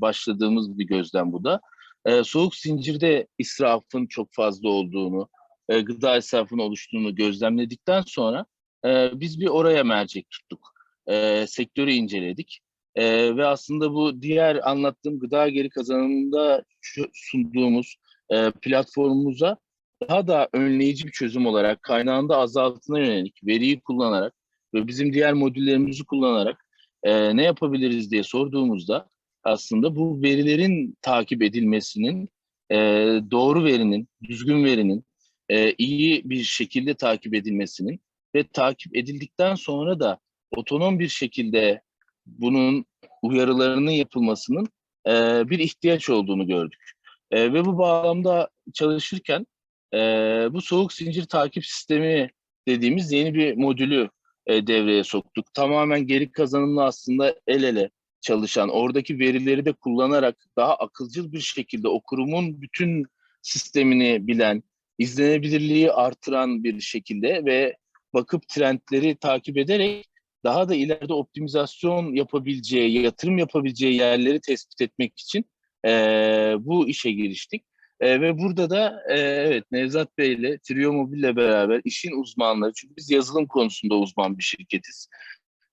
başladığımız 0.00 0.78
bir 0.78 0.84
gözlem 0.84 1.32
bu 1.32 1.44
da. 1.44 1.60
E, 2.06 2.24
soğuk 2.24 2.56
zincirde 2.56 3.26
israfın 3.38 4.06
çok 4.06 4.28
fazla 4.32 4.68
olduğunu, 4.68 5.28
e, 5.68 5.80
gıda 5.80 6.16
israfının 6.16 6.62
oluştuğunu 6.62 7.14
gözlemledikten 7.14 8.02
sonra 8.06 8.46
e, 8.84 9.10
biz 9.20 9.40
bir 9.40 9.46
oraya 9.48 9.84
mercek 9.84 10.30
tuttuk. 10.30 10.72
E, 11.06 11.44
sektörü 11.48 11.90
inceledik 11.90 12.60
Ee, 12.96 13.36
ve 13.36 13.46
aslında 13.46 13.94
bu 13.94 14.22
diğer 14.22 14.70
anlattığım 14.70 15.18
gıda 15.18 15.48
geri 15.48 15.68
kazanımında 15.68 16.64
sunduğumuz 17.12 17.96
e, 18.30 18.50
platformumuza 18.50 19.56
daha 20.08 20.26
da 20.26 20.48
önleyici 20.52 21.06
bir 21.06 21.12
çözüm 21.12 21.46
olarak 21.46 21.82
kaynağında 21.82 22.36
azaltına 22.36 22.98
yönelik 22.98 23.44
veriyi 23.46 23.80
kullanarak 23.80 24.34
ve 24.74 24.86
bizim 24.86 25.12
diğer 25.12 25.32
modüllerimizi 25.32 26.04
kullanarak 26.04 26.66
e, 27.02 27.36
ne 27.36 27.42
yapabiliriz 27.42 28.10
diye 28.10 28.22
sorduğumuzda 28.22 29.08
aslında 29.46 29.96
bu 29.96 30.22
verilerin 30.22 30.96
takip 31.02 31.42
edilmesinin 31.42 32.28
e, 32.70 32.76
doğru 33.30 33.64
verinin, 33.64 34.08
düzgün 34.22 34.64
verinin 34.64 35.04
e, 35.48 35.72
iyi 35.72 36.30
bir 36.30 36.42
şekilde 36.42 36.94
takip 36.94 37.34
edilmesinin 37.34 38.00
ve 38.34 38.44
takip 38.52 38.96
edildikten 38.96 39.54
sonra 39.54 40.00
da 40.00 40.18
otonom 40.56 40.98
bir 40.98 41.08
şekilde 41.08 41.82
bunun 42.26 42.84
uyarılarının 43.22 43.90
yapılmasının 43.90 44.68
e, 45.06 45.12
bir 45.50 45.58
ihtiyaç 45.58 46.10
olduğunu 46.10 46.46
gördük. 46.46 46.90
E, 47.30 47.52
ve 47.52 47.64
bu 47.64 47.78
bağlamda 47.78 48.48
çalışırken 48.74 49.46
e, 49.94 49.98
bu 50.52 50.60
soğuk 50.60 50.92
zincir 50.92 51.24
takip 51.24 51.66
sistemi 51.66 52.30
dediğimiz 52.68 53.12
yeni 53.12 53.34
bir 53.34 53.56
modülü 53.56 54.10
e, 54.46 54.66
devreye 54.66 55.04
soktuk. 55.04 55.54
Tamamen 55.54 56.06
geri 56.06 56.32
kazanımlı 56.32 56.84
aslında 56.84 57.34
el 57.46 57.62
ele 57.62 57.90
çalışan, 58.26 58.68
oradaki 58.68 59.18
verileri 59.18 59.64
de 59.64 59.72
kullanarak 59.72 60.36
daha 60.56 60.74
akılcıl 60.76 61.32
bir 61.32 61.40
şekilde 61.40 61.88
o 61.88 62.00
kurumun 62.00 62.62
bütün 62.62 63.04
sistemini 63.42 64.26
bilen, 64.26 64.62
izlenebilirliği 64.98 65.92
artıran 65.92 66.64
bir 66.64 66.80
şekilde 66.80 67.44
ve 67.44 67.76
bakıp 68.14 68.48
trendleri 68.48 69.16
takip 69.16 69.56
ederek 69.58 70.06
daha 70.44 70.68
da 70.68 70.74
ileride 70.74 71.12
optimizasyon 71.14 72.14
yapabileceği, 72.14 73.02
yatırım 73.02 73.38
yapabileceği 73.38 73.94
yerleri 73.96 74.40
tespit 74.40 74.80
etmek 74.80 75.18
için 75.18 75.44
eee, 75.84 76.56
bu 76.60 76.88
işe 76.88 77.10
giriştik. 77.12 77.64
Eee, 78.02 78.20
ve 78.20 78.38
burada 78.38 78.70
da 78.70 79.02
eee, 79.10 79.16
evet 79.48 79.64
Nevzat 79.72 80.18
Bey 80.18 80.32
ile 80.32 80.58
Trio 80.58 80.92
Mobil 80.92 81.18
ile 81.18 81.36
beraber 81.36 81.80
işin 81.84 82.22
uzmanları, 82.22 82.72
çünkü 82.76 82.96
biz 82.96 83.10
yazılım 83.10 83.46
konusunda 83.46 83.94
uzman 83.94 84.38
bir 84.38 84.42
şirketiz. 84.42 85.08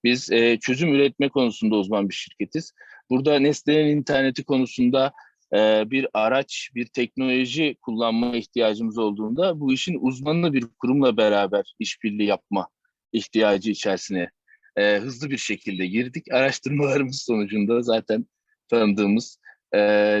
Biz 0.04 0.30
eee, 0.30 0.58
çözüm 0.60 0.94
üretme 0.94 1.28
konusunda 1.28 1.76
uzman 1.76 2.08
bir 2.08 2.14
şirketiz. 2.14 2.72
Burada 3.10 3.38
Nesne'nin 3.38 3.96
interneti 3.96 4.44
konusunda 4.44 5.12
eee, 5.52 5.84
bir 5.86 6.06
araç, 6.14 6.70
bir 6.74 6.86
teknoloji 6.86 7.76
kullanma 7.82 8.36
ihtiyacımız 8.36 8.98
olduğunda 8.98 9.60
bu 9.60 9.72
işin 9.72 9.98
uzmanını 10.00 10.52
bir 10.52 10.66
kurumla 10.78 11.16
beraber 11.16 11.74
işbirliği 11.78 12.26
yapma 12.26 12.68
ihtiyacı 13.12 13.70
içerisine 13.70 14.30
e, 14.76 14.96
hızlı 14.98 15.30
bir 15.30 15.38
şekilde 15.38 15.86
girdik. 15.86 16.32
Araştırmalarımız 16.32 17.22
sonucunda 17.22 17.82
zaten 17.82 18.26
tanıdığımız 18.68 19.38
e, 19.74 19.78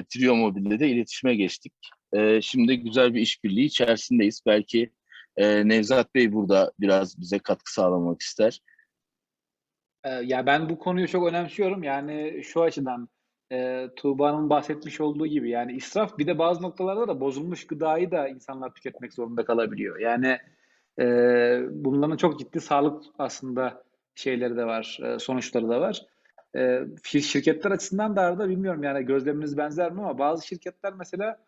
Trio 0.08 0.36
Mobil'le 0.36 0.80
de 0.80 0.88
iletişime 0.88 1.34
geçtik. 1.34 1.72
E, 2.12 2.40
şimdi 2.42 2.76
güzel 2.80 3.14
bir 3.14 3.20
işbirliği 3.20 3.64
içerisindeyiz. 3.64 4.42
Belki 4.46 4.90
e, 5.36 5.68
Nevzat 5.68 6.14
Bey 6.14 6.32
burada 6.32 6.72
biraz 6.80 7.20
bize 7.20 7.38
katkı 7.38 7.72
sağlamak 7.72 8.22
ister. 8.22 8.60
Ee, 10.04 10.10
Ya 10.10 10.46
ben 10.46 10.68
bu 10.68 10.78
konuyu 10.78 11.08
çok 11.08 11.28
önemsiyorum. 11.28 11.82
Yani 11.82 12.40
şu 12.44 12.62
açıdan 12.62 13.08
e, 13.52 13.88
Tuğba'nın 13.96 14.50
bahsetmiş 14.50 15.00
olduğu 15.00 15.26
gibi 15.26 15.50
yani 15.50 15.72
israf 15.72 16.18
bir 16.18 16.26
de 16.26 16.38
bazı 16.38 16.62
noktalarda 16.62 17.08
da 17.08 17.20
bozulmuş 17.20 17.66
gıdayı 17.66 18.10
da 18.10 18.28
insanlar 18.28 18.74
tüketmek 18.74 19.12
zorunda 19.12 19.44
kalabiliyor. 19.44 19.98
Yani 19.98 20.38
e, 21.00 21.04
bunların 21.70 22.16
çok 22.16 22.38
ciddi 22.38 22.60
sağlık 22.60 23.04
aslında 23.18 23.84
şeyleri 24.14 24.56
de 24.56 24.64
var, 24.66 24.98
e, 25.04 25.18
sonuçları 25.18 25.68
da 25.68 25.80
var. 25.80 26.02
E, 26.56 26.58
şir- 27.04 27.20
şirketler 27.20 27.70
açısından 27.70 28.16
da 28.16 28.20
arada 28.22 28.48
bilmiyorum 28.48 28.82
yani 28.82 29.04
gözleminiz 29.06 29.56
benzer 29.56 29.92
mi 29.92 30.00
ama 30.00 30.18
bazı 30.18 30.46
şirketler 30.46 30.92
mesela 30.94 31.38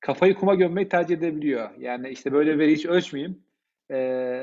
kafayı 0.00 0.34
kuma 0.34 0.54
gömmeyi 0.54 0.88
tercih 0.88 1.16
edebiliyor. 1.16 1.70
Yani 1.78 2.08
işte 2.08 2.32
böyle 2.32 2.58
veri 2.58 2.72
hiç 2.72 2.86
ölçmeyeyim. 2.86 3.42
E, 3.90 3.96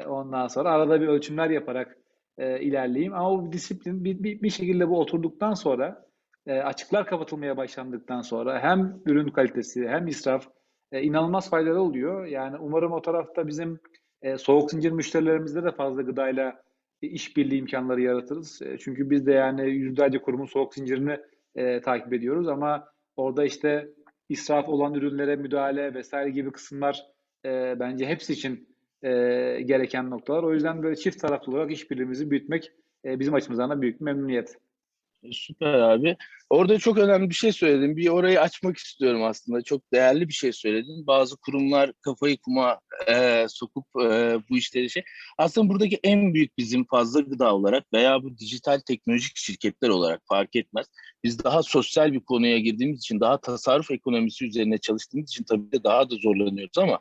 ondan 0.08 0.48
sonra 0.48 0.72
arada 0.72 1.02
bir 1.02 1.08
ölçümler 1.08 1.50
yaparak 1.50 1.98
e, 2.38 2.62
ilerleyeyim. 2.62 3.14
Ama 3.14 3.46
bu 3.46 3.52
disiplin 3.52 4.04
bir, 4.04 4.24
bir, 4.24 4.42
bir 4.42 4.50
şekilde 4.50 4.90
bu 4.90 5.00
oturduktan 5.00 5.54
sonra 5.54 6.06
e, 6.48 6.60
açıklar 6.60 7.06
kapatılmaya 7.06 7.58
başlandıktan 7.58 8.22
sonra 8.22 8.64
hem 8.64 9.02
ürün 9.06 9.30
kalitesi 9.30 9.88
hem 9.88 10.08
israf 10.08 10.48
e, 10.92 11.02
inanılmaz 11.02 11.50
faydalı 11.50 11.82
oluyor. 11.82 12.26
Yani 12.26 12.58
umarım 12.58 12.92
o 12.92 13.02
tarafta 13.02 13.48
bizim 13.48 13.80
e, 14.22 14.38
soğuk 14.38 14.72
zincir 14.72 14.92
müşterilerimizde 14.92 15.64
de 15.64 15.72
fazla 15.72 16.02
gıdayla 16.02 16.64
e, 17.02 17.08
işbirliği 17.08 17.60
imkanları 17.60 18.02
yaratırız. 18.02 18.62
E, 18.62 18.78
çünkü 18.78 19.10
biz 19.10 19.26
de 19.26 19.32
yani 19.32 19.70
yüzlerce 19.70 20.22
kurumun 20.22 20.46
soğuk 20.46 20.74
zincirini 20.74 21.18
e, 21.56 21.82
takip 21.82 22.14
ediyoruz 22.14 22.48
ama 22.48 22.88
orada 23.16 23.46
işte 23.46 23.90
israf 24.30 24.70
olan 24.70 24.94
ürünlere 24.94 25.36
müdahale 25.36 25.94
vesaire 25.94 26.30
gibi 26.30 26.52
kısımlar 26.52 27.06
e, 27.46 27.80
bence 27.80 28.06
hepsi 28.06 28.34
için 28.34 28.73
e, 29.04 29.10
gereken 29.66 30.10
noktalar. 30.10 30.44
O 30.44 30.54
yüzden 30.54 30.84
böyle 30.84 30.96
çift 30.96 31.20
taraflı 31.20 31.52
olarak 31.52 31.72
işbirliğimizi 31.72 32.32
büyütmek 32.32 32.72
e, 33.06 33.20
bizim 33.20 33.34
açımızdan 33.34 33.70
da 33.70 33.82
büyük 33.82 34.00
bir 34.00 34.06
memnuniyet. 34.06 34.58
Süper 35.32 35.74
abi. 35.74 36.18
Orada 36.50 36.80
çok 36.80 36.98
önemli 36.98 37.30
bir 37.30 37.36
şey 37.36 37.52
söyledin. 37.52 37.98
Bir 37.98 38.10
orayı 38.10 38.42
açmak 38.42 38.78
istiyorum 38.78 39.24
aslında. 39.24 39.62
Çok 39.62 39.94
değerli 39.94 40.28
bir 40.28 40.34
şey 40.34 40.52
söyledin. 40.54 41.08
Bazı 41.08 41.38
kurumlar 41.38 41.94
kafayı 42.02 42.38
kuma 42.38 42.80
e, 43.08 43.46
sokup 43.50 43.86
e, 44.02 44.38
bu 44.50 44.58
işleri 44.58 44.90
şey. 44.90 45.04
Aslında 45.38 45.70
buradaki 45.70 46.00
en 46.04 46.34
büyük 46.34 46.58
bizim 46.58 46.86
fazla 46.86 47.20
gıda 47.20 47.56
olarak 47.56 47.94
veya 47.94 48.24
bu 48.24 48.38
dijital 48.38 48.80
teknolojik 48.80 49.32
şirketler 49.36 49.90
olarak 49.90 50.22
fark 50.30 50.56
etmez. 50.56 50.88
Biz 51.24 51.44
daha 51.44 51.64
sosyal 51.64 52.14
bir 52.14 52.20
konuya 52.20 52.60
girdiğimiz 52.60 53.00
için, 53.00 53.20
daha 53.20 53.42
tasarruf 53.42 53.92
ekonomisi 53.92 54.46
üzerine 54.46 54.78
çalıştığımız 54.78 55.30
için 55.30 55.44
tabii 55.44 55.72
de 55.72 55.84
daha 55.84 56.10
da 56.10 56.16
zorlanıyoruz 56.16 56.78
ama 56.78 57.00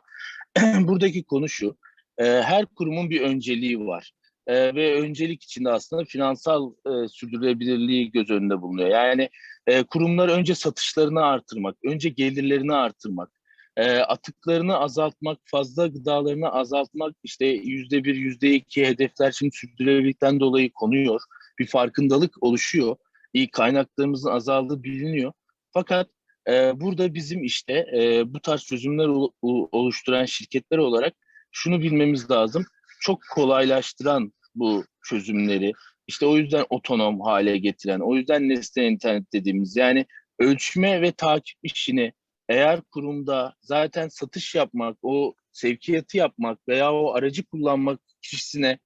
buradaki 0.87 1.23
konu 1.23 1.49
şu. 1.49 1.77
E, 2.17 2.25
her 2.25 2.65
kurumun 2.65 3.09
bir 3.09 3.21
önceliği 3.21 3.79
var. 3.79 4.11
E, 4.47 4.75
ve 4.75 5.01
öncelik 5.01 5.43
içinde 5.43 5.69
aslında 5.71 6.05
finansal 6.05 6.73
e, 6.85 7.07
sürdürülebilirliği 7.07 8.11
göz 8.11 8.29
önünde 8.29 8.61
bulunuyor. 8.61 8.89
Yani 8.89 9.29
e, 9.67 9.83
kurumlar 9.83 10.29
önce 10.29 10.55
satışlarını 10.55 11.25
artırmak, 11.25 11.77
önce 11.85 12.09
gelirlerini 12.09 12.73
artırmak, 12.73 13.31
e, 13.77 13.97
atıklarını 13.97 14.77
azaltmak, 14.77 15.39
fazla 15.45 15.87
gıdalarını 15.87 16.49
azaltmak, 16.49 17.15
işte 17.23 17.45
yüzde 17.45 18.03
bir, 18.03 18.15
yüzde 18.15 18.53
iki 18.53 18.85
hedefler 18.85 19.31
şimdi 19.31 19.55
sürdürülebilikten 19.55 20.39
dolayı 20.39 20.71
konuyor. 20.71 21.21
Bir 21.59 21.67
farkındalık 21.67 22.43
oluşuyor. 22.43 22.95
İyi 23.33 23.51
kaynaklarımızın 23.51 24.31
azaldığı 24.31 24.83
biliniyor. 24.83 25.33
Fakat 25.73 26.09
e, 26.49 26.81
burada 26.81 27.13
bizim 27.13 27.43
işte 27.43 27.85
e, 27.97 28.33
bu 28.33 28.39
tarz 28.39 28.61
çözümler 28.63 29.07
ol- 29.07 29.31
ol- 29.41 29.67
oluşturan 29.71 30.25
şirketler 30.25 30.77
olarak 30.77 31.13
şunu 31.53 31.81
bilmemiz 31.81 32.31
lazım 32.31 32.65
çok 32.99 33.19
kolaylaştıran 33.31 34.33
bu 34.55 34.85
çözümleri, 35.03 35.71
işte 36.07 36.25
o 36.25 36.37
yüzden 36.37 36.65
otonom 36.69 37.21
hale 37.21 37.57
getiren, 37.57 37.99
o 37.99 38.15
yüzden 38.15 38.49
nesne 38.49 38.87
internet 38.87 39.33
dediğimiz 39.33 39.75
yani 39.75 40.05
ölçme 40.39 41.01
ve 41.01 41.11
takip 41.11 41.57
işini 41.63 42.13
eğer 42.49 42.81
kurumda 42.81 43.55
zaten 43.61 44.07
satış 44.07 44.55
yapmak, 44.55 44.97
o 45.01 45.33
sevkiyatı 45.51 46.17
yapmak 46.17 46.67
veya 46.67 46.93
o 46.93 47.13
aracı 47.13 47.45
kullanmak 47.45 47.99
kişisine 48.21 48.79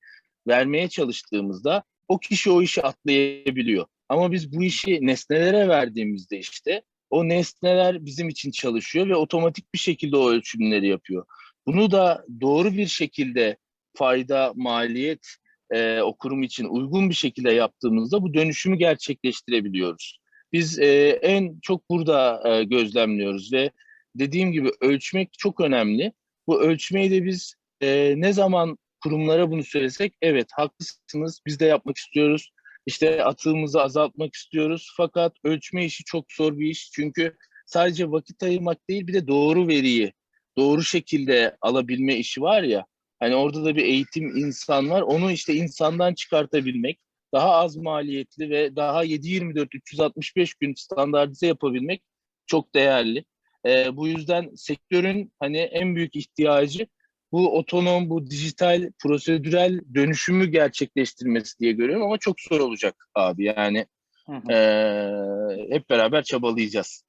vermeye 0.48 0.90
çalıştığımızda 0.90 1.84
o 2.08 2.20
kişi 2.20 2.52
o 2.52 2.62
işi 2.62 2.84
atlayabiliyor. 2.84 3.86
Ama 4.10 4.32
biz 4.32 4.54
bu 4.54 4.64
işi 4.64 5.00
nesnelere 5.02 5.68
verdiğimizde 5.68 6.40
işte 6.40 6.82
o 7.10 7.28
nesneler 7.28 8.06
bizim 8.06 8.30
için 8.30 8.52
çalışıyor 8.52 9.10
ve 9.10 9.16
otomatik 9.16 9.74
bir 9.74 9.80
şekilde 9.80 10.18
o 10.18 10.30
ölçümleri 10.30 10.88
yapıyor. 10.88 11.26
Bunu 11.68 11.92
da 11.92 12.26
doğru 12.42 12.74
bir 12.74 12.88
şekilde 12.88 13.58
fayda, 13.94 14.54
maliyet 14.56 15.28
e, 15.72 16.02
o 16.02 16.18
kurum 16.18 16.44
için 16.44 16.66
uygun 16.66 17.10
bir 17.10 17.16
şekilde 17.16 17.52
yaptığımızda 17.52 18.22
bu 18.22 18.34
dönüşümü 18.34 18.78
gerçekleştirebiliyoruz. 18.78 20.20
Biz 20.54 20.80
e, 20.80 21.10
en 21.22 21.60
çok 21.62 21.90
burada 21.90 22.44
e, 22.50 22.64
gözlemliyoruz 22.64 23.54
ve 23.54 23.72
dediğim 24.16 24.52
gibi 24.52 24.72
ölçmek 24.82 25.34
çok 25.34 25.62
önemli. 25.62 26.14
Bu 26.48 26.62
ölçmeyi 26.62 27.12
de 27.12 27.26
biz 27.26 27.56
e, 27.82 28.14
ne 28.18 28.34
zaman 28.34 28.78
kurumlara 29.04 29.52
bunu 29.52 29.64
söylesek 29.64 30.14
evet 30.22 30.48
haklısınız 30.52 31.42
biz 31.46 31.60
de 31.60 31.66
yapmak 31.66 31.98
istiyoruz. 31.98 32.52
İşte 32.86 33.24
atığımızı 33.24 33.82
azaltmak 33.82 34.36
istiyoruz 34.36 34.94
fakat 34.98 35.34
ölçme 35.44 35.86
işi 35.86 36.04
çok 36.04 36.32
zor 36.32 36.60
bir 36.60 36.68
iş. 36.68 36.92
Çünkü 36.92 37.36
sadece 37.66 38.12
vakit 38.12 38.44
ayırmak 38.44 38.90
değil 38.90 39.08
bir 39.08 39.14
de 39.14 39.28
doğru 39.28 39.68
veriyi 39.68 40.14
doğru 40.58 40.84
şekilde 40.84 41.58
alabilme 41.62 42.16
işi 42.16 42.42
var 42.42 42.64
ya. 42.64 42.86
Hani 43.20 43.36
orada 43.36 43.66
da 43.66 43.76
bir 43.76 43.84
eğitim 43.84 44.38
insan 44.38 44.90
var. 44.90 45.02
Onu 45.02 45.32
işte 45.32 45.54
insandan 45.54 46.14
çıkartabilmek, 46.14 47.00
daha 47.34 47.52
az 47.52 47.78
maliyetli 47.78 48.50
ve 48.50 48.76
daha 48.76 49.06
7-24 49.06 49.68
365 49.74 50.54
gün 50.54 50.74
standartize 50.74 51.48
yapabilmek 51.48 52.04
çok 52.46 52.76
değerli. 52.76 53.26
Ee, 53.66 53.98
bu 53.98 54.08
yüzden 54.08 54.50
sektörün 54.56 55.32
hani 55.40 55.58
en 55.58 55.96
büyük 55.96 56.16
ihtiyacı 56.16 56.88
bu 57.32 57.58
otonom, 57.58 58.10
bu 58.10 58.30
dijital, 58.30 58.92
prosedürel 59.04 59.82
dönüşümü 59.96 60.46
gerçekleştirmesi 60.46 61.60
diye 61.60 61.72
görüyorum 61.72 62.06
ama 62.06 62.18
çok 62.18 62.42
zor 62.42 62.60
olacak 62.60 63.10
abi. 63.16 63.44
Yani 63.46 63.86
Hı 64.28 64.34
hı. 64.34 64.52
Ee, 64.52 65.76
hep 65.76 65.90
beraber 65.90 66.24
çabalayacağız. 66.24 67.04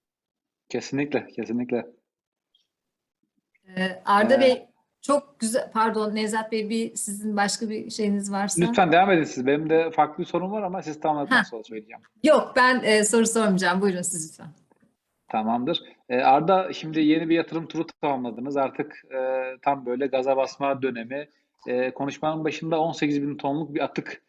Kesinlikle, 0.69 1.27
kesinlikle. 1.37 1.87
Ee, 3.77 4.03
Arda 4.05 4.35
Ee, 4.35 4.41
Bey 4.41 4.67
çok 5.03 5.41
güzel, 5.41 5.71
pardon 5.73 6.15
Nevzat 6.15 6.53
Bey 6.53 6.71
bir 6.71 6.95
sizin 6.95 7.37
başka 7.37 7.71
bir 7.71 7.91
şeyiniz 7.91 8.33
varsa. 8.33 8.63
Lütfen 8.63 8.93
devam 8.93 9.11
edin 9.11 9.23
siz. 9.23 9.47
Benim 9.47 9.71
de 9.71 9.91
farklı 9.91 10.25
bir 10.25 10.29
sorum 10.29 10.53
var 10.53 10.63
ama 10.63 10.83
siz 10.83 11.01
tamamladıktan 11.01 11.43
sonra 11.43 11.65
söyleyeceğim. 11.65 12.03
Yok 12.25 12.53
ben 12.57 12.83
e, 12.85 13.05
soru 13.05 13.27
sormayacağım. 13.27 13.81
Buyurun 13.81 14.03
siz 14.03 14.31
lütfen. 14.31 14.53
Tamamdır. 15.29 15.83
Ee, 16.09 16.21
Arda 16.21 16.73
şimdi 16.73 17.01
yeni 17.01 17.29
bir 17.29 17.35
yatırım 17.35 17.67
turu 17.67 17.87
tamamladınız. 18.01 18.57
Artık 18.57 19.03
e, 19.15 19.45
tam 19.63 19.87
böyle 19.87 20.07
gaza 20.07 20.37
basma 20.37 20.83
dönemi. 20.83 21.29
E, 21.67 21.91
konuşmanın 21.91 22.45
başında 22.45 22.81
18 22.81 23.23
bin 23.23 23.37
tonluk 23.37 23.75
bir 23.75 23.81
atık 23.81 24.23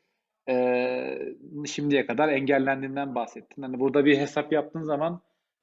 e, 0.49 1.19
şimdiye 1.65 2.05
kadar 2.05 2.29
engellendiğinden 2.29 3.15
bahsettin. 3.15 3.61
Hani 3.61 3.79
burada 3.79 4.05
bir 4.05 4.17
hesap 4.17 4.51
yaptığın 4.51 4.83
zaman 4.83 5.21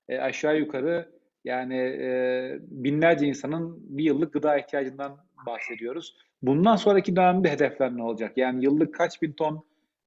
e, 0.08 0.18
aşağı 0.18 0.58
yukarı 0.58 1.15
yani 1.46 1.76
e, 1.76 2.58
binlerce 2.60 3.26
insanın 3.26 3.76
bir 3.98 4.04
yıllık 4.04 4.32
gıda 4.32 4.58
ihtiyacından 4.58 5.18
bahsediyoruz. 5.46 6.16
Bundan 6.42 6.76
sonraki 6.76 7.16
dönemde 7.16 7.50
hedefler 7.50 7.96
ne 7.96 8.02
olacak? 8.02 8.32
Yani 8.36 8.64
yıllık 8.64 8.94
kaç 8.94 9.22
bin 9.22 9.32
ton 9.32 9.64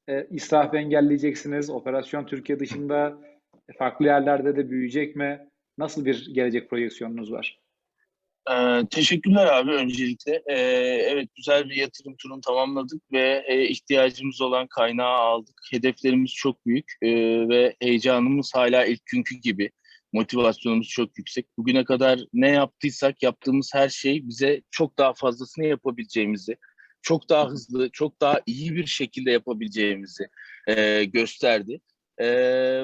e, 0.10 0.28
israf 0.32 0.74
engelleyeceksiniz? 0.74 1.70
Operasyon 1.70 2.26
Türkiye 2.26 2.60
dışında 2.60 3.18
farklı 3.78 4.06
yerlerde 4.06 4.56
de 4.56 4.70
büyüyecek 4.70 5.16
mi? 5.16 5.48
Nasıl 5.78 6.06
bir 6.06 6.34
gelecek 6.34 6.70
projeksiyonunuz 6.70 7.32
var? 7.32 7.60
Ee, 8.52 8.82
teşekkürler 8.92 9.46
abi 9.46 9.72
öncelikle. 9.72 10.44
Ee, 10.48 10.56
evet 11.12 11.30
güzel 11.36 11.70
bir 11.70 11.76
yatırım 11.76 12.16
turunu 12.16 12.42
tamamladık 12.42 13.12
ve 13.12 13.44
e, 13.48 13.68
ihtiyacımız 13.68 14.42
olan 14.42 14.68
kaynağı 14.68 15.18
aldık. 15.18 15.62
Hedeflerimiz 15.72 16.32
çok 16.34 16.66
büyük 16.66 16.92
e, 17.02 17.10
ve 17.50 17.76
heyecanımız 17.82 18.52
hala 18.56 18.86
ilk 18.86 19.06
günkü 19.06 19.36
gibi. 19.36 19.72
Motivasyonumuz 20.14 20.88
çok 20.88 21.18
yüksek. 21.18 21.46
Bugüne 21.58 21.84
kadar 21.84 22.20
ne 22.34 22.50
yaptıysak 22.50 23.24
yaptığımız 23.24 23.72
her 23.74 23.90
şey 23.90 24.28
bize 24.28 24.62
çok 24.72 24.98
daha 24.98 25.14
fazlasını 25.14 25.66
yapabileceğimizi, 25.66 26.58
çok 27.02 27.30
daha 27.30 27.50
hızlı, 27.50 27.90
çok 27.90 28.22
daha 28.22 28.42
iyi 28.46 28.76
bir 28.76 28.86
şekilde 28.86 29.32
yapabileceğimizi 29.32 30.28
e, 30.68 31.04
gösterdi. 31.04 31.82
E, 32.22 32.26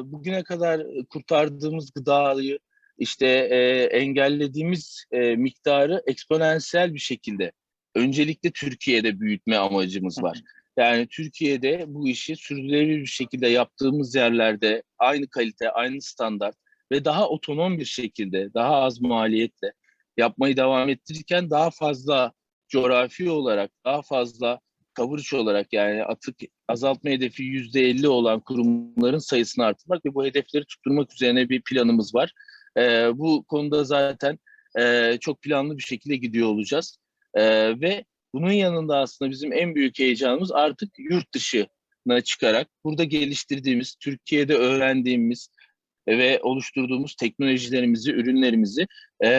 bugüne 0.04 0.44
kadar 0.44 0.82
kurtardığımız 1.10 1.92
gıdayı, 1.92 2.60
işte 2.98 3.28
e, 3.28 3.84
engellediğimiz 3.84 5.06
e, 5.12 5.36
miktarı 5.36 6.04
eksponansiyel 6.08 6.94
bir 6.94 7.00
şekilde 7.00 7.52
öncelikle 7.96 8.52
Türkiye'de 8.52 9.20
büyütme 9.20 9.58
amacımız 9.58 10.24
var. 10.24 10.42
Yani 10.78 11.08
Türkiye'de 11.08 11.86
bu 11.88 12.08
işi 12.08 12.36
sürdürülebilir 12.36 13.00
bir 13.00 13.06
şekilde 13.06 13.48
yaptığımız 13.48 14.16
yerlerde 14.16 14.84
aynı 14.98 15.28
kalite, 15.28 15.70
aynı 15.70 16.02
standart 16.02 16.56
ve 16.92 17.06
daha 17.06 17.30
otonom 17.30 17.80
bir 17.80 17.86
şekilde, 17.86 18.54
daha 18.54 18.76
az 18.76 19.02
maliyetle 19.02 19.74
yapmayı 20.18 20.58
devam 20.58 20.90
ettirirken 20.90 21.50
daha 21.50 21.72
fazla 21.72 22.32
coğrafi 22.70 23.30
olarak, 23.30 23.72
daha 23.86 24.02
fazla 24.02 24.60
coverage 24.96 25.38
olarak 25.38 25.74
yani 25.74 26.04
atık 26.04 26.36
azaltma 26.68 27.10
hedefi 27.10 27.44
%50 27.44 28.08
olan 28.08 28.40
kurumların 28.40 29.18
sayısını 29.18 29.66
artırmak 29.66 30.06
ve 30.06 30.14
bu 30.14 30.26
hedefleri 30.26 30.66
tutturmak 30.66 31.14
üzerine 31.14 31.50
bir 31.50 31.62
planımız 31.62 32.16
var. 32.16 32.32
Ee, 32.78 33.12
bu 33.14 33.44
konuda 33.44 33.84
zaten 33.84 34.40
e, 34.80 35.18
çok 35.22 35.42
planlı 35.42 35.78
bir 35.78 35.84
şekilde 35.84 36.16
gidiyor 36.16 36.48
olacağız. 36.48 36.98
Ee, 37.34 37.82
ve 37.82 38.06
bunun 38.34 38.52
yanında 38.52 38.98
aslında 38.98 39.32
bizim 39.32 39.54
en 39.54 39.76
büyük 39.76 40.00
heyecanımız 40.00 40.52
artık 40.52 40.90
yurt 40.98 41.34
dışına 41.34 42.22
çıkarak 42.24 42.68
burada 42.84 43.04
geliştirdiğimiz, 43.04 43.96
Türkiye'de 43.96 44.56
öğrendiğimiz 44.56 45.50
ve 46.08 46.40
oluşturduğumuz 46.42 47.16
teknolojilerimizi, 47.16 48.12
ürünlerimizi 48.12 48.88
e, 49.20 49.30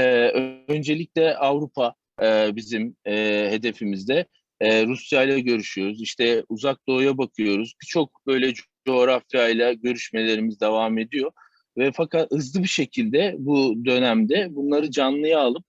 öncelikle 0.68 1.36
Avrupa 1.36 1.94
e, 2.22 2.56
bizim 2.56 2.96
e, 3.04 3.14
hedefimizde. 3.50 4.26
Rusya 4.62 5.22
ile 5.22 5.40
görüşüyoruz. 5.40 6.02
İşte 6.02 6.44
uzak 6.48 6.88
doğuya 6.88 7.18
bakıyoruz. 7.18 7.74
Birçok 7.82 8.26
böyle 8.26 8.52
coğrafyayla 8.86 9.72
görüşmelerimiz 9.72 10.60
devam 10.60 10.98
ediyor 10.98 11.32
ve 11.78 11.92
fakat 11.92 12.30
hızlı 12.30 12.62
bir 12.62 12.68
şekilde 12.68 13.34
bu 13.38 13.84
dönemde 13.84 14.48
bunları 14.50 14.90
canlıya 14.90 15.40
alıp 15.40 15.64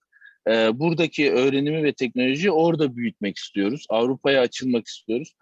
e, 0.48 0.78
buradaki 0.78 1.32
öğrenimi 1.32 1.82
ve 1.82 1.92
teknolojiyi 1.92 2.50
orada 2.50 2.96
büyütmek 2.96 3.36
istiyoruz. 3.36 3.86
Avrupa'ya 3.88 4.40
açılmak 4.40 4.86
istiyoruz. 4.86 5.34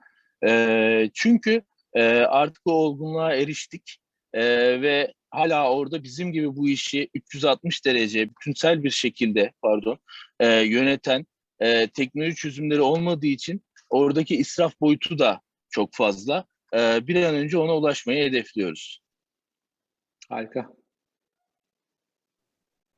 E, 0.47 1.11
çünkü 1.15 1.63
e, 1.95 2.03
artık 2.13 2.67
o 2.67 2.73
olgunluğa 2.73 3.35
eriştik 3.35 3.99
e, 4.33 4.43
ve 4.83 5.15
hala 5.37 5.73
orada 5.73 6.03
bizim 6.03 6.33
gibi 6.33 6.57
bu 6.57 6.69
işi 6.69 7.09
360 7.15 7.85
derece 7.85 8.31
bütünsel 8.31 8.83
bir 8.83 8.91
şekilde 8.91 9.53
pardon 9.63 9.99
e, 10.41 10.61
yöneten 10.61 11.27
e, 11.61 11.87
teknoloji 11.89 12.35
çözümleri 12.35 12.81
olmadığı 12.81 13.27
için 13.27 13.63
oradaki 13.91 14.37
israf 14.37 14.81
boyutu 14.81 15.19
da 15.19 15.41
çok 15.71 15.95
fazla. 15.95 16.45
E, 16.75 17.07
bir 17.07 17.25
an 17.25 17.35
önce 17.35 17.59
ona 17.59 17.77
ulaşmayı 17.77 18.25
hedefliyoruz. 18.25 19.01
Harika. 20.29 20.69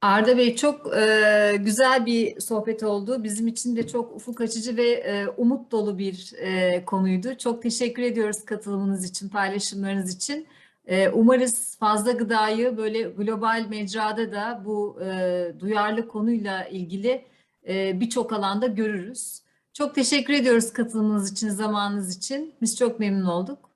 Arda 0.02 0.38
Bey 0.38 0.56
çok 0.56 0.96
e, 0.96 1.56
güzel 1.60 2.06
bir 2.06 2.40
sohbet 2.40 2.82
oldu. 2.82 3.24
Bizim 3.24 3.46
için 3.46 3.76
de 3.76 3.86
çok 3.86 4.16
ufuk 4.16 4.40
açıcı 4.40 4.76
ve 4.76 4.90
e, 4.90 5.28
umut 5.28 5.72
dolu 5.72 5.98
bir 5.98 6.32
e, 6.38 6.84
konuydu. 6.84 7.38
Çok 7.38 7.62
teşekkür 7.62 8.02
ediyoruz 8.02 8.44
katılımınız 8.44 9.10
için, 9.10 9.28
paylaşımlarınız 9.28 10.16
için. 10.16 10.46
E, 10.88 11.08
umarız 11.08 11.78
fazla 11.78 12.12
gıdayı 12.12 12.76
böyle 12.76 13.02
global 13.02 13.66
mecrada 13.68 14.32
da 14.32 14.62
bu 14.64 15.00
e, 15.02 15.52
duyarlı 15.60 16.08
konuyla 16.08 16.64
ilgili 16.64 17.24
e, 17.68 18.00
birçok 18.00 18.32
alanda 18.32 18.66
görürüz. 18.66 19.42
Çok 19.72 19.94
teşekkür 19.94 20.34
ediyoruz 20.34 20.72
katılımınız 20.72 21.32
için, 21.32 21.48
zamanınız 21.48 22.16
için. 22.16 22.54
Biz 22.62 22.78
çok 22.78 23.00
memnun 23.00 23.26
olduk. 23.26 23.70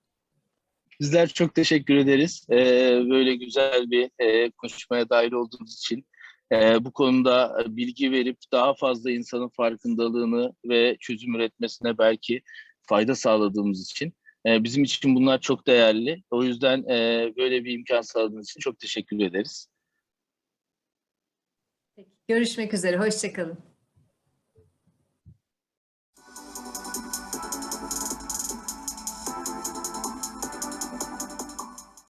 Bizler 1.00 1.28
çok 1.28 1.54
teşekkür 1.54 1.96
ederiz. 1.96 2.46
Ee, 2.50 3.00
böyle 3.10 3.36
güzel 3.36 3.90
bir 3.90 4.10
e, 4.18 4.50
konuşmaya 4.50 5.08
dahil 5.08 5.32
olduğunuz 5.32 5.74
için. 5.74 6.06
Ee, 6.52 6.84
bu 6.84 6.92
konuda 6.92 7.64
bilgi 7.68 8.12
verip 8.12 8.38
daha 8.52 8.74
fazla 8.74 9.10
insanın 9.10 9.48
farkındalığını 9.48 10.52
ve 10.64 10.96
çözüm 11.00 11.34
üretmesine 11.34 11.98
belki 11.98 12.42
fayda 12.82 13.14
sağladığımız 13.14 13.90
için. 13.90 14.14
E, 14.46 14.64
bizim 14.64 14.84
için 14.84 15.14
bunlar 15.14 15.40
çok 15.40 15.66
değerli. 15.66 16.22
O 16.30 16.44
yüzden 16.44 16.82
e, 16.82 17.32
böyle 17.36 17.64
bir 17.64 17.72
imkan 17.72 18.00
sağladığınız 18.00 18.50
için 18.50 18.60
çok 18.60 18.78
teşekkür 18.78 19.20
ederiz. 19.20 19.68
Görüşmek 22.28 22.74
üzere, 22.74 22.96
hoşça 22.96 23.32
kalın. 23.32 23.71